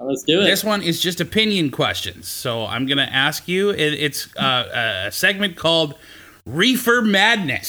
[0.00, 0.44] Let's do it.
[0.44, 2.28] This one is just opinion questions.
[2.28, 3.70] So I'm going to ask you.
[3.70, 5.94] It, it's uh, a segment called
[6.48, 7.68] Reefer Madness.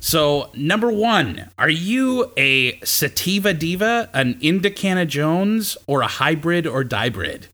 [0.00, 6.82] So, number one, are you a sativa diva, an Indicana Jones, or a hybrid or
[6.82, 7.48] dybrid?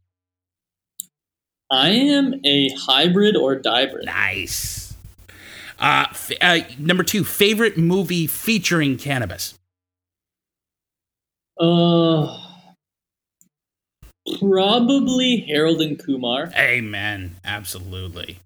[1.68, 4.07] I am a hybrid or dybrid.
[4.07, 4.95] Nice.
[5.81, 9.59] Uh, f- uh, number two, favorite movie featuring cannabis?
[11.61, 12.39] Uh,
[14.39, 16.51] probably Harold and Kumar.
[16.57, 17.37] Amen.
[17.45, 18.39] Absolutely.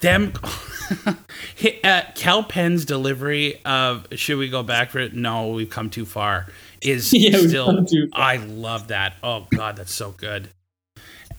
[0.00, 0.32] Them,
[1.84, 6.06] uh, Kal Penn's delivery of "Should we go back for it?" No, we've come too
[6.06, 6.46] far.
[6.80, 7.84] Is Yeah, still.
[8.12, 9.14] I love that.
[9.22, 10.50] Oh God, that's so good.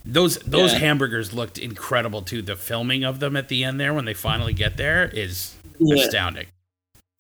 [0.05, 0.79] Those those Yeah.
[0.79, 2.41] hamburgers looked incredible too.
[2.41, 6.03] The filming of them at the end there when they finally get there is Yeah.
[6.03, 6.47] astounding.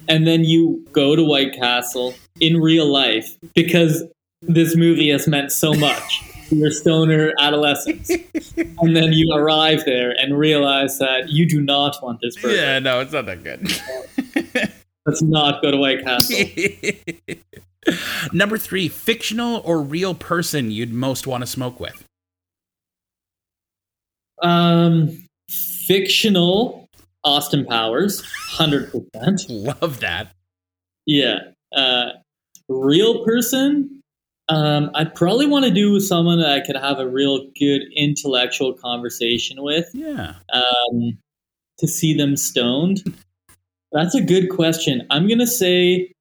[0.09, 4.03] And then you go to White Castle in real life because
[4.41, 8.09] this movie has meant so much to your stoner adolescence.
[8.09, 12.55] and then you arrive there and realize that you do not want this burger.
[12.55, 14.71] Yeah, no, it's not that good.
[15.05, 16.37] Let's not go to White Castle.
[18.33, 22.03] Number three, fictional or real person you'd most want to smoke with.
[24.41, 26.87] Um, fictional
[27.23, 28.23] Austin Powers,
[28.55, 29.45] 100%.
[29.49, 30.31] Love that.
[31.05, 31.39] Yeah.
[31.75, 32.09] Uh,
[32.67, 33.98] real person,
[34.49, 37.81] um, I'd probably want to do with someone that I could have a real good
[37.95, 40.33] intellectual conversation with Yeah.
[40.53, 41.17] um,
[41.77, 43.03] to see them stoned.
[43.91, 45.05] That's a good question.
[45.09, 46.11] I'm going to say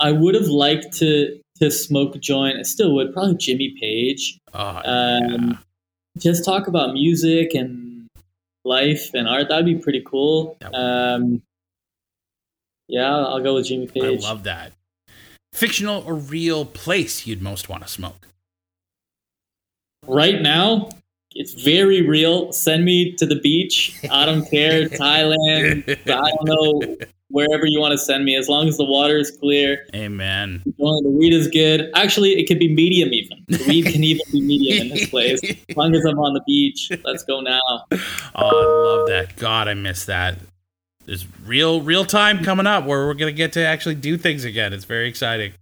[0.00, 2.56] I would have liked to to smoke a joint.
[2.58, 3.12] I still would.
[3.12, 4.38] Probably Jimmy Page.
[4.54, 5.56] Oh, Um, yeah.
[6.18, 8.06] just talk about music and
[8.64, 9.48] life and art.
[9.48, 10.56] That'd be pretty cool.
[10.62, 11.42] Would- Um,
[12.86, 14.22] yeah, I'll go with Jimmy Page.
[14.24, 14.72] I love that.
[15.58, 18.28] Fictional or real place you'd most want to smoke.
[20.06, 20.88] right now,
[21.34, 22.52] it's very real.
[22.52, 23.92] Send me to the beach.
[24.08, 24.88] I don't care.
[24.88, 25.98] Thailand.
[26.08, 26.96] I don't know.
[27.30, 30.62] Wherever you want to send me, as long as the water is clear, Amen.
[30.64, 31.90] the weed is good.
[31.96, 33.44] Actually, it could be medium even.
[33.48, 35.40] The weed can even be medium in this place.
[35.68, 37.60] As long as I'm on the beach, let's go now.
[38.36, 39.36] Oh, I love that.
[39.36, 40.38] God, I miss that.
[41.08, 44.74] There's real real time coming up where we're gonna get to actually do things again.
[44.74, 45.54] It's very exciting.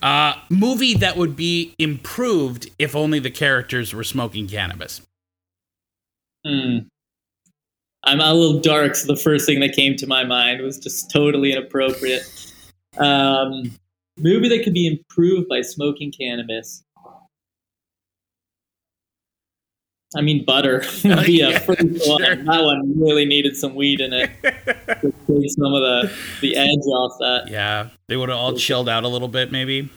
[0.00, 5.02] Uh, movie that would be improved if only the characters were smoking cannabis.
[6.46, 6.78] Hmm.
[8.04, 11.10] I'm a little dark, so the first thing that came to my mind was just
[11.10, 12.22] totally inappropriate.
[12.96, 13.70] Um,
[14.18, 16.82] movie that could be improved by smoking cannabis.
[20.16, 21.74] I mean, butter would be a Yeah, sure.
[21.76, 22.44] one.
[22.44, 26.86] That one really needed some weed in it to take some of the, the edge
[26.86, 27.48] off that.
[27.50, 29.88] Yeah, they would have all chilled out a little bit, maybe.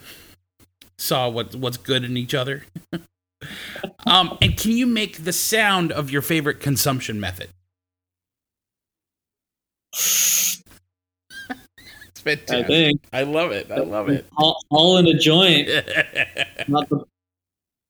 [0.97, 2.63] Saw what what's good in each other.
[4.07, 7.49] um, and can you make the sound of your favorite consumption method?
[9.93, 10.63] it's
[11.49, 12.67] I fantastic.
[12.67, 13.71] think I love it.
[13.71, 14.25] I love it.
[14.37, 15.69] all, all in a joint.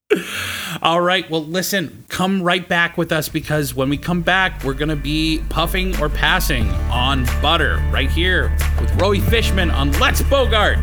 [0.81, 1.29] All right.
[1.29, 4.95] Well, listen, come right back with us because when we come back, we're going to
[4.95, 10.79] be puffing or passing on butter right here with Roey Fishman on Let's Bogart.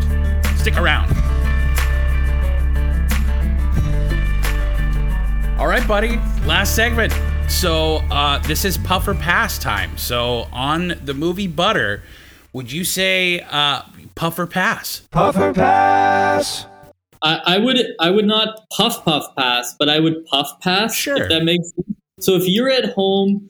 [0.57, 1.12] Stick around.
[5.59, 6.16] All right, buddy.
[6.47, 7.12] Last segment.
[7.49, 9.97] So, uh, this is puff or pass time.
[9.97, 12.03] So, on the movie Butter,
[12.53, 13.82] would you say uh,
[14.14, 15.01] puff or pass?
[15.11, 16.66] Puffer pass.
[17.25, 20.95] I, I would I would not puff puff pass, but I would puff pass.
[20.95, 21.22] Sure.
[21.22, 21.97] If that makes sense.
[22.20, 23.49] So if you're at home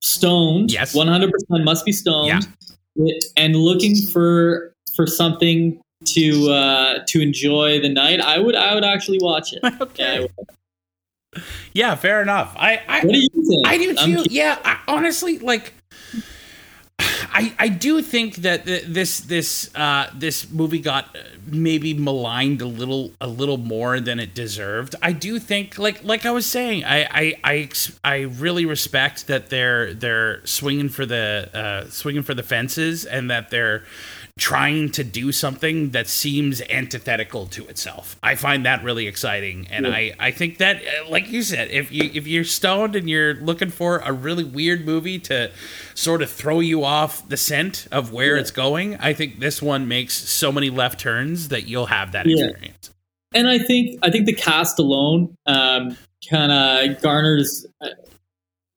[0.00, 0.94] stoned, Yes.
[0.94, 1.30] 100%
[1.64, 2.46] must be stoned,
[3.36, 8.84] and looking for for something to uh, to enjoy the night, I would I would
[8.84, 9.60] actually watch it.
[9.80, 10.20] Okay.
[10.22, 10.44] Yeah.
[11.72, 12.54] Yeah, fair enough.
[12.56, 13.66] I, I What do you think?
[13.66, 14.24] I do too.
[14.30, 15.72] yeah, I, honestly, like,
[17.34, 22.62] I I do think that th- this this uh, this movie got uh, maybe maligned
[22.62, 24.94] a little a little more than it deserved.
[25.02, 27.70] I do think, like like I was saying, I I I,
[28.04, 33.28] I really respect that they're they're swinging for the uh, swinging for the fences and
[33.30, 33.82] that they're
[34.44, 38.16] trying to do something that seems antithetical to itself.
[38.22, 41.92] I find that really exciting, and I, I think that, uh, like you said, if
[41.92, 45.52] you if you're stoned and you're looking for a really weird movie to
[45.94, 49.86] sort of throw you off the scent of where it's going, I think this one
[49.86, 52.46] makes so many left turns that you'll have that Yeah.
[52.46, 52.90] experience.
[53.34, 55.96] and I think I think the cast alone um,
[56.28, 57.86] kind of garners uh,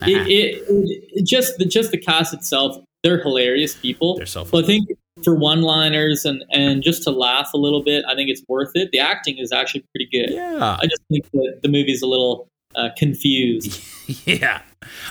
[0.02, 0.12] Uh-huh.
[0.12, 2.78] it, it, it just the just the cast itself.
[3.04, 4.18] They're hilarious people.
[4.18, 4.88] They're so So I think
[5.24, 8.92] for one-liners and and just to laugh a little bit, I think it's worth it.
[8.92, 10.34] The acting is actually pretty good.
[10.34, 10.78] Yeah.
[10.80, 13.84] I just think that the movie's a little uh, confused.
[14.26, 14.62] yeah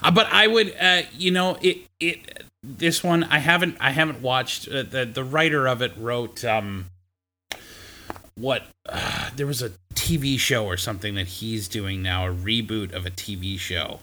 [0.03, 4.23] uh, but i would uh you know it it this one i haven't i haven't
[4.23, 6.87] watched uh, the the writer of it wrote um
[8.35, 12.93] what uh, there was a tv show or something that he's doing now a reboot
[12.93, 14.01] of a tv show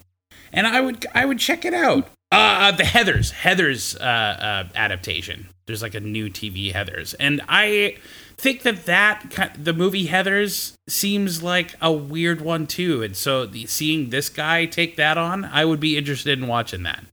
[0.51, 4.67] and i would i would check it out uh, uh the heathers heathers uh, uh
[4.75, 7.95] adaptation there's like a new tv heathers and i
[8.43, 13.65] think that that the movie Heather's seems like a weird one too, and so the,
[13.65, 17.03] seeing this guy take that on, I would be interested in watching that.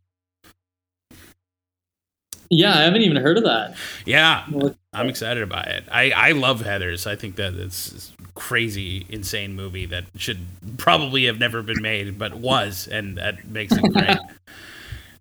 [2.52, 3.76] Yeah, I haven't even heard of that.
[4.04, 4.44] Yeah,
[4.92, 5.84] I'm excited about it.
[5.90, 7.06] I I love Heather's.
[7.06, 10.40] I think that it's a crazy, insane movie that should
[10.76, 14.18] probably have never been made, but was, and that makes it great.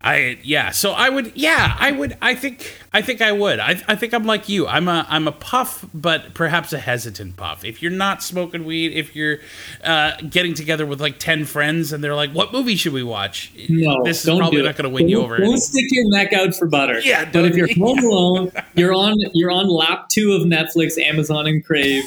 [0.02, 3.60] I yeah, so I would yeah, I would I think I think I would.
[3.60, 4.66] I I think I'm like you.
[4.66, 7.66] I'm a I'm a puff, but perhaps a hesitant puff.
[7.66, 9.40] If you're not smoking weed, if you're
[9.84, 13.52] uh, getting together with like ten friends and they're like, "What movie should we watch?"
[13.68, 15.38] No, this is probably not going to win you Don't- over.
[15.38, 17.02] Don't stick your neck out for butter.
[17.02, 21.46] Yeah, but if you're home alone, you're on you're on lap two of Netflix, Amazon,
[21.46, 22.06] and Crave,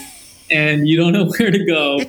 [0.51, 2.01] and you don't know where to go.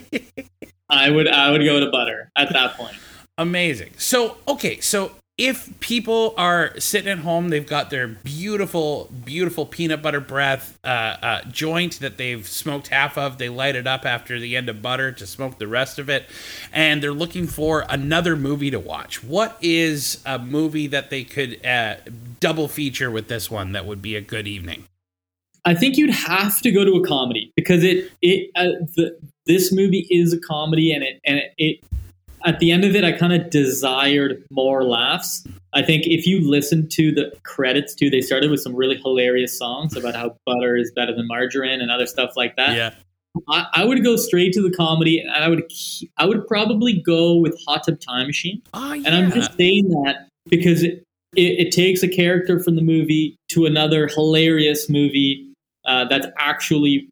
[0.90, 2.96] I would I would go to butter at that point.
[3.38, 3.90] Amazing.
[3.98, 10.02] So, okay, so if people are sitting at home, they've got their beautiful, beautiful peanut
[10.04, 13.40] butter breath uh, uh, joint that they've smoked half of.
[13.40, 16.30] They light it up after the end of butter to smoke the rest of it,
[16.72, 19.24] and they're looking for another movie to watch.
[19.24, 21.96] What is a movie that they could uh,
[22.40, 24.88] double feature with this one that would be a good evening?
[25.66, 29.72] I think you'd have to go to a comedy because it it uh, the, this
[29.72, 31.80] movie is a comedy and it and it, it
[32.46, 35.46] at the end of it I kind of desired more laughs.
[35.74, 39.58] I think if you listen to the credits too, they started with some really hilarious
[39.58, 42.76] songs about how butter is better than margarine and other stuff like that.
[42.76, 42.94] Yeah.
[43.50, 45.64] I, I would go straight to the comedy and I would
[46.18, 48.62] I would probably go with Hot Tub Time Machine.
[48.74, 49.08] Oh, yeah.
[49.08, 51.04] And I'm just saying that because it,
[51.36, 55.52] it, it takes a character from the movie to another hilarious movie
[55.86, 57.10] uh, that's actually,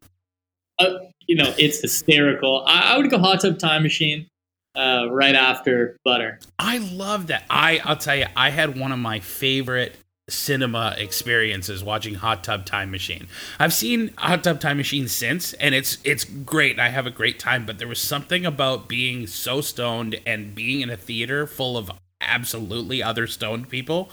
[0.78, 0.90] uh,
[1.26, 2.62] you know, it's hysterical.
[2.66, 4.28] I, I would go Hot Tub Time Machine
[4.74, 6.38] uh, right after Butter.
[6.58, 7.44] I love that.
[7.50, 9.96] I I'll tell you, I had one of my favorite
[10.28, 13.26] cinema experiences watching Hot Tub Time Machine.
[13.58, 16.72] I've seen Hot Tub Time Machine since, and it's it's great.
[16.72, 20.54] and I have a great time, but there was something about being so stoned and
[20.54, 24.08] being in a theater full of absolutely other stoned people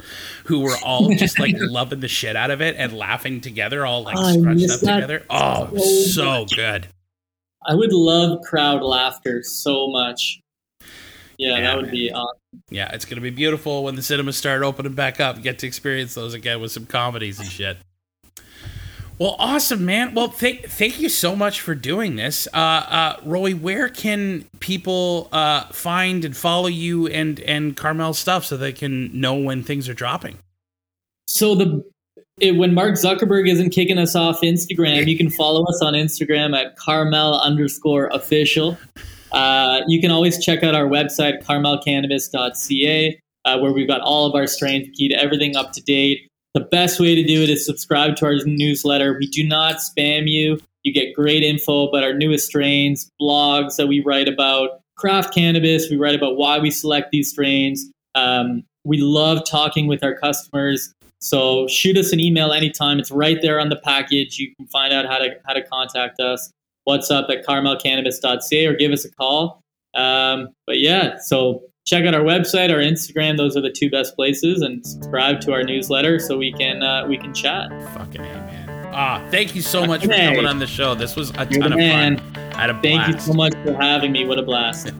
[0.45, 4.03] who were all just like loving the shit out of it and laughing together, all
[4.03, 5.26] like I scrunched up together.
[5.30, 6.88] Oh, so so good.
[7.66, 10.41] I would love crowd laughter so much.
[11.40, 11.92] Yeah, Yeah, that would man.
[11.96, 12.38] be awesome.
[12.70, 15.42] Yeah, it's gonna be beautiful when the cinemas start opening back up.
[15.42, 17.78] Get to experience those again with some comedies and shit.
[19.18, 20.14] Well, awesome, man.
[20.14, 23.54] Well, thank thank you so much for doing this, uh, uh, Roey.
[23.54, 29.18] Where can people uh, find and follow you and and Carmel's stuff so they can
[29.20, 30.38] know when things are dropping?
[31.28, 31.84] So the
[32.40, 36.58] it, when Mark Zuckerberg isn't kicking us off Instagram, you can follow us on Instagram
[36.58, 38.78] at Carmel underscore official.
[39.32, 44.36] Uh, you can always check out our website, carmelcannabis.ca, uh, where we've got all of
[44.36, 44.88] our strains.
[44.94, 46.28] Keep everything up to date.
[46.54, 49.16] The best way to do it is subscribe to our newsletter.
[49.20, 50.60] We do not spam you.
[50.84, 55.90] You get great info about our newest strains, blogs that we write about, craft cannabis.
[55.90, 57.92] We write about why we select these strains.
[58.16, 60.94] Um, we love talking with our customers.
[61.20, 63.00] So shoot us an email anytime.
[63.00, 64.40] It's right there on the package.
[64.40, 66.52] You can find out how to how to contact us.
[66.90, 69.64] What's up at carmelcannabis.ca or give us a call.
[69.94, 73.38] Um, but yeah, so check out our website, our Instagram.
[73.38, 77.06] Those are the two best places, and subscribe to our newsletter so we can uh,
[77.08, 77.70] we can chat.
[77.94, 78.90] Fucking A, man.
[78.92, 80.96] Ah, thank you so much for coming on the show.
[80.96, 82.18] This was a You're ton of man.
[82.18, 82.36] fun.
[82.56, 84.26] I had a Thank you so much for having me.
[84.26, 84.88] What a blast.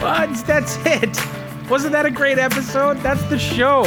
[0.00, 1.16] Buds, that's it.
[1.70, 2.96] Wasn't that a great episode?
[3.04, 3.84] That's the show.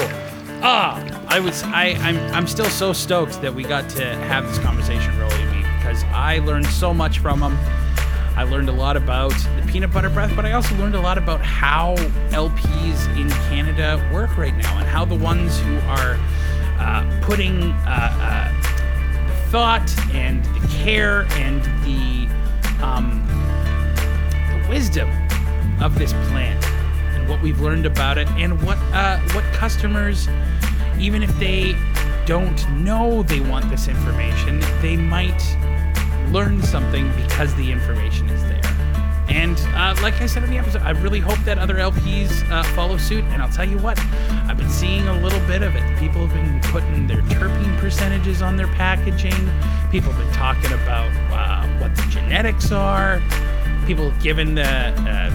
[0.63, 4.57] Ah, I was I I'm I'm still so stoked that we got to have this
[4.59, 5.14] conversation, Roey and me,
[5.95, 7.57] because I learned so much from him.
[8.35, 11.17] I learned a lot about the peanut butter breath, but I also learned a lot
[11.17, 11.95] about how
[12.31, 16.17] LPs in Canada work right now and how the ones who are
[16.79, 22.27] uh, putting uh, uh, thought and the care and the
[22.83, 23.25] um,
[24.51, 25.09] the wisdom
[25.81, 26.61] of this plant
[27.15, 30.27] and what we've learned about it and what uh, what customers,
[30.99, 31.73] even if they
[32.25, 35.41] don't know they want this information, they might
[36.31, 38.61] learn something because the information is there.
[39.27, 42.63] And uh, like I said in the episode, I really hope that other LPs uh,
[42.75, 43.23] follow suit.
[43.25, 43.99] And I'll tell you what,
[44.47, 45.99] I've been seeing a little bit of it.
[45.99, 49.33] People have been putting their terpene percentages on their packaging.
[49.91, 53.21] People have been talking about uh, what the genetics are.
[53.87, 55.31] People have given the uh,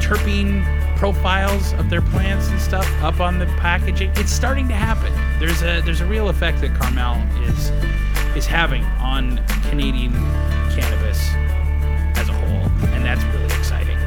[0.00, 0.64] terpene
[0.96, 4.10] profiles of their plants and stuff up on the packaging.
[4.14, 5.12] It's starting to happen.
[5.40, 7.70] There's a there's a real effect that Carmel is
[8.36, 10.12] is having on Canadian
[10.74, 11.30] cannabis
[12.18, 13.98] as a whole, and that's really exciting.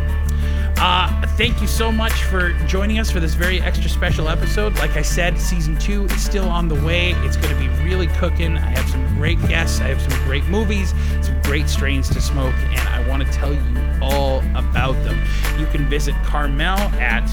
[0.78, 4.78] Uh, thank you so much for joining us for this very extra special episode.
[4.78, 7.12] Like I said, season two is still on the way.
[7.24, 8.58] It's going to be really cooking.
[8.58, 9.80] I have some great guests.
[9.80, 13.54] I have some great movies, some great strains to smoke, and I want to tell
[13.54, 13.62] you
[14.02, 15.18] all about them.
[15.58, 17.26] You can visit Carmel at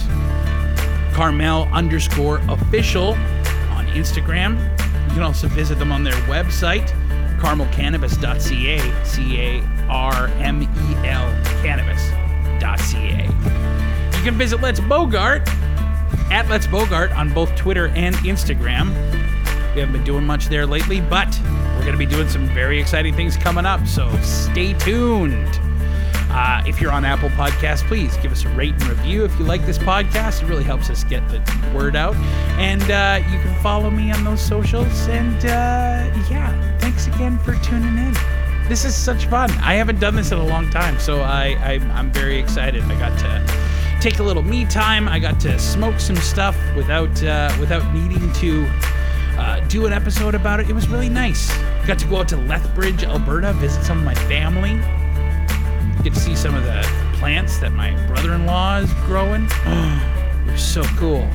[1.13, 3.15] Carmel underscore official
[3.71, 4.57] on Instagram.
[5.13, 6.89] You can also visit them on their website,
[7.39, 11.29] carmelcannabis.ca, C A R M E L
[11.63, 13.25] cannabis.ca.
[14.17, 15.47] You can visit Let's Bogart
[16.31, 18.89] at Let's Bogart on both Twitter and Instagram.
[19.75, 21.39] We haven't been doing much there lately, but
[21.77, 25.61] we're going to be doing some very exciting things coming up, so stay tuned.
[26.35, 29.45] Uh, if you're on Apple Podcasts, please give us a rate and review if you
[29.45, 30.43] like this podcast.
[30.43, 31.43] It really helps us get the
[31.75, 32.17] word out.
[32.59, 35.09] And uh, you can follow me on those socials.
[35.09, 38.15] And uh, yeah, thanks again for tuning in.
[38.67, 39.51] This is such fun.
[39.51, 42.83] I haven't done this in a long time, so I, I I'm very excited.
[42.85, 45.09] I got to take a little me time.
[45.09, 48.67] I got to smoke some stuff without uh, without needing to
[49.37, 50.71] uh, do an episode about it.
[50.71, 51.55] It was really nice.
[51.87, 54.81] Got to go out to Lethbridge, Alberta, visit some of my family.
[56.03, 56.83] Get to see some of the
[57.15, 59.45] plants that my brother-in-law is growing.
[60.47, 61.31] it was so cool.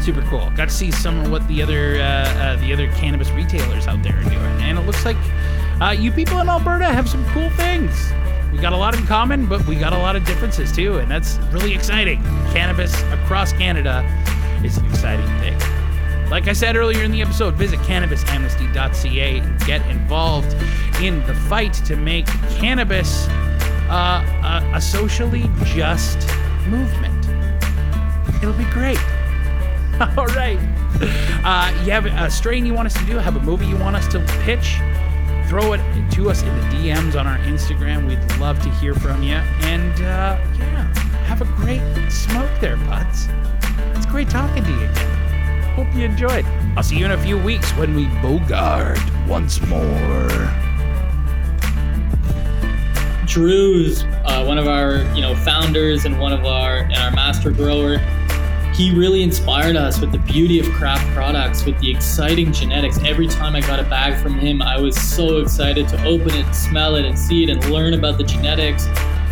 [0.00, 0.50] Super cool.
[0.56, 4.02] Got to see some of what the other uh, uh, the other cannabis retailers out
[4.02, 5.16] there are doing, and it looks like
[5.80, 8.12] uh, you people in Alberta have some cool things.
[8.52, 11.10] We got a lot in common, but we got a lot of differences too, and
[11.10, 12.22] that's really exciting.
[12.52, 14.02] Cannabis across Canada
[14.64, 15.73] is an exciting thing.
[16.30, 20.52] Like I said earlier in the episode, visit cannabisamnesty.ca and get involved
[21.00, 23.28] in the fight to make cannabis
[23.88, 24.24] uh,
[24.72, 26.28] a, a socially just
[26.66, 27.26] movement.
[28.42, 28.98] It'll be great.
[30.18, 30.58] All right.
[31.44, 33.96] Uh, you have a strain you want us to do, have a movie you want
[33.96, 34.76] us to pitch,
[35.48, 38.08] throw it to us in the DMs on our Instagram.
[38.08, 39.34] We'd love to hear from you.
[39.34, 40.94] And uh, yeah,
[41.24, 43.28] have a great smoke there, buds.
[43.96, 45.23] It's great talking to you again.
[45.74, 46.44] Hope you enjoyed.
[46.76, 50.30] I'll see you in a few weeks when we bogart once more.
[53.26, 57.50] Drew's uh, one of our you know founders and one of our and our master
[57.50, 57.98] grower.
[58.72, 63.00] He really inspired us with the beauty of craft products, with the exciting genetics.
[63.02, 66.52] Every time I got a bag from him, I was so excited to open it,
[66.54, 68.86] smell it, and see it, and learn about the genetics.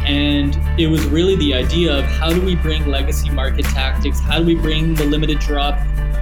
[0.04, 4.18] And it was really the idea of how do we bring legacy market tactics?
[4.18, 5.78] How do we bring the limited drop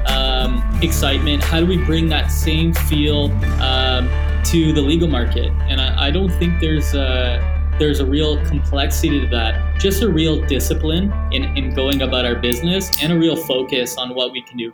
[0.07, 1.42] um, excitement?
[1.42, 3.30] How do we bring that same feel
[3.61, 4.09] um,
[4.44, 5.53] to the legal market?
[5.68, 9.80] And I, I don't think there's a there's a real complexity to that.
[9.80, 14.14] Just a real discipline in, in going about our business and a real focus on
[14.14, 14.72] what we can do.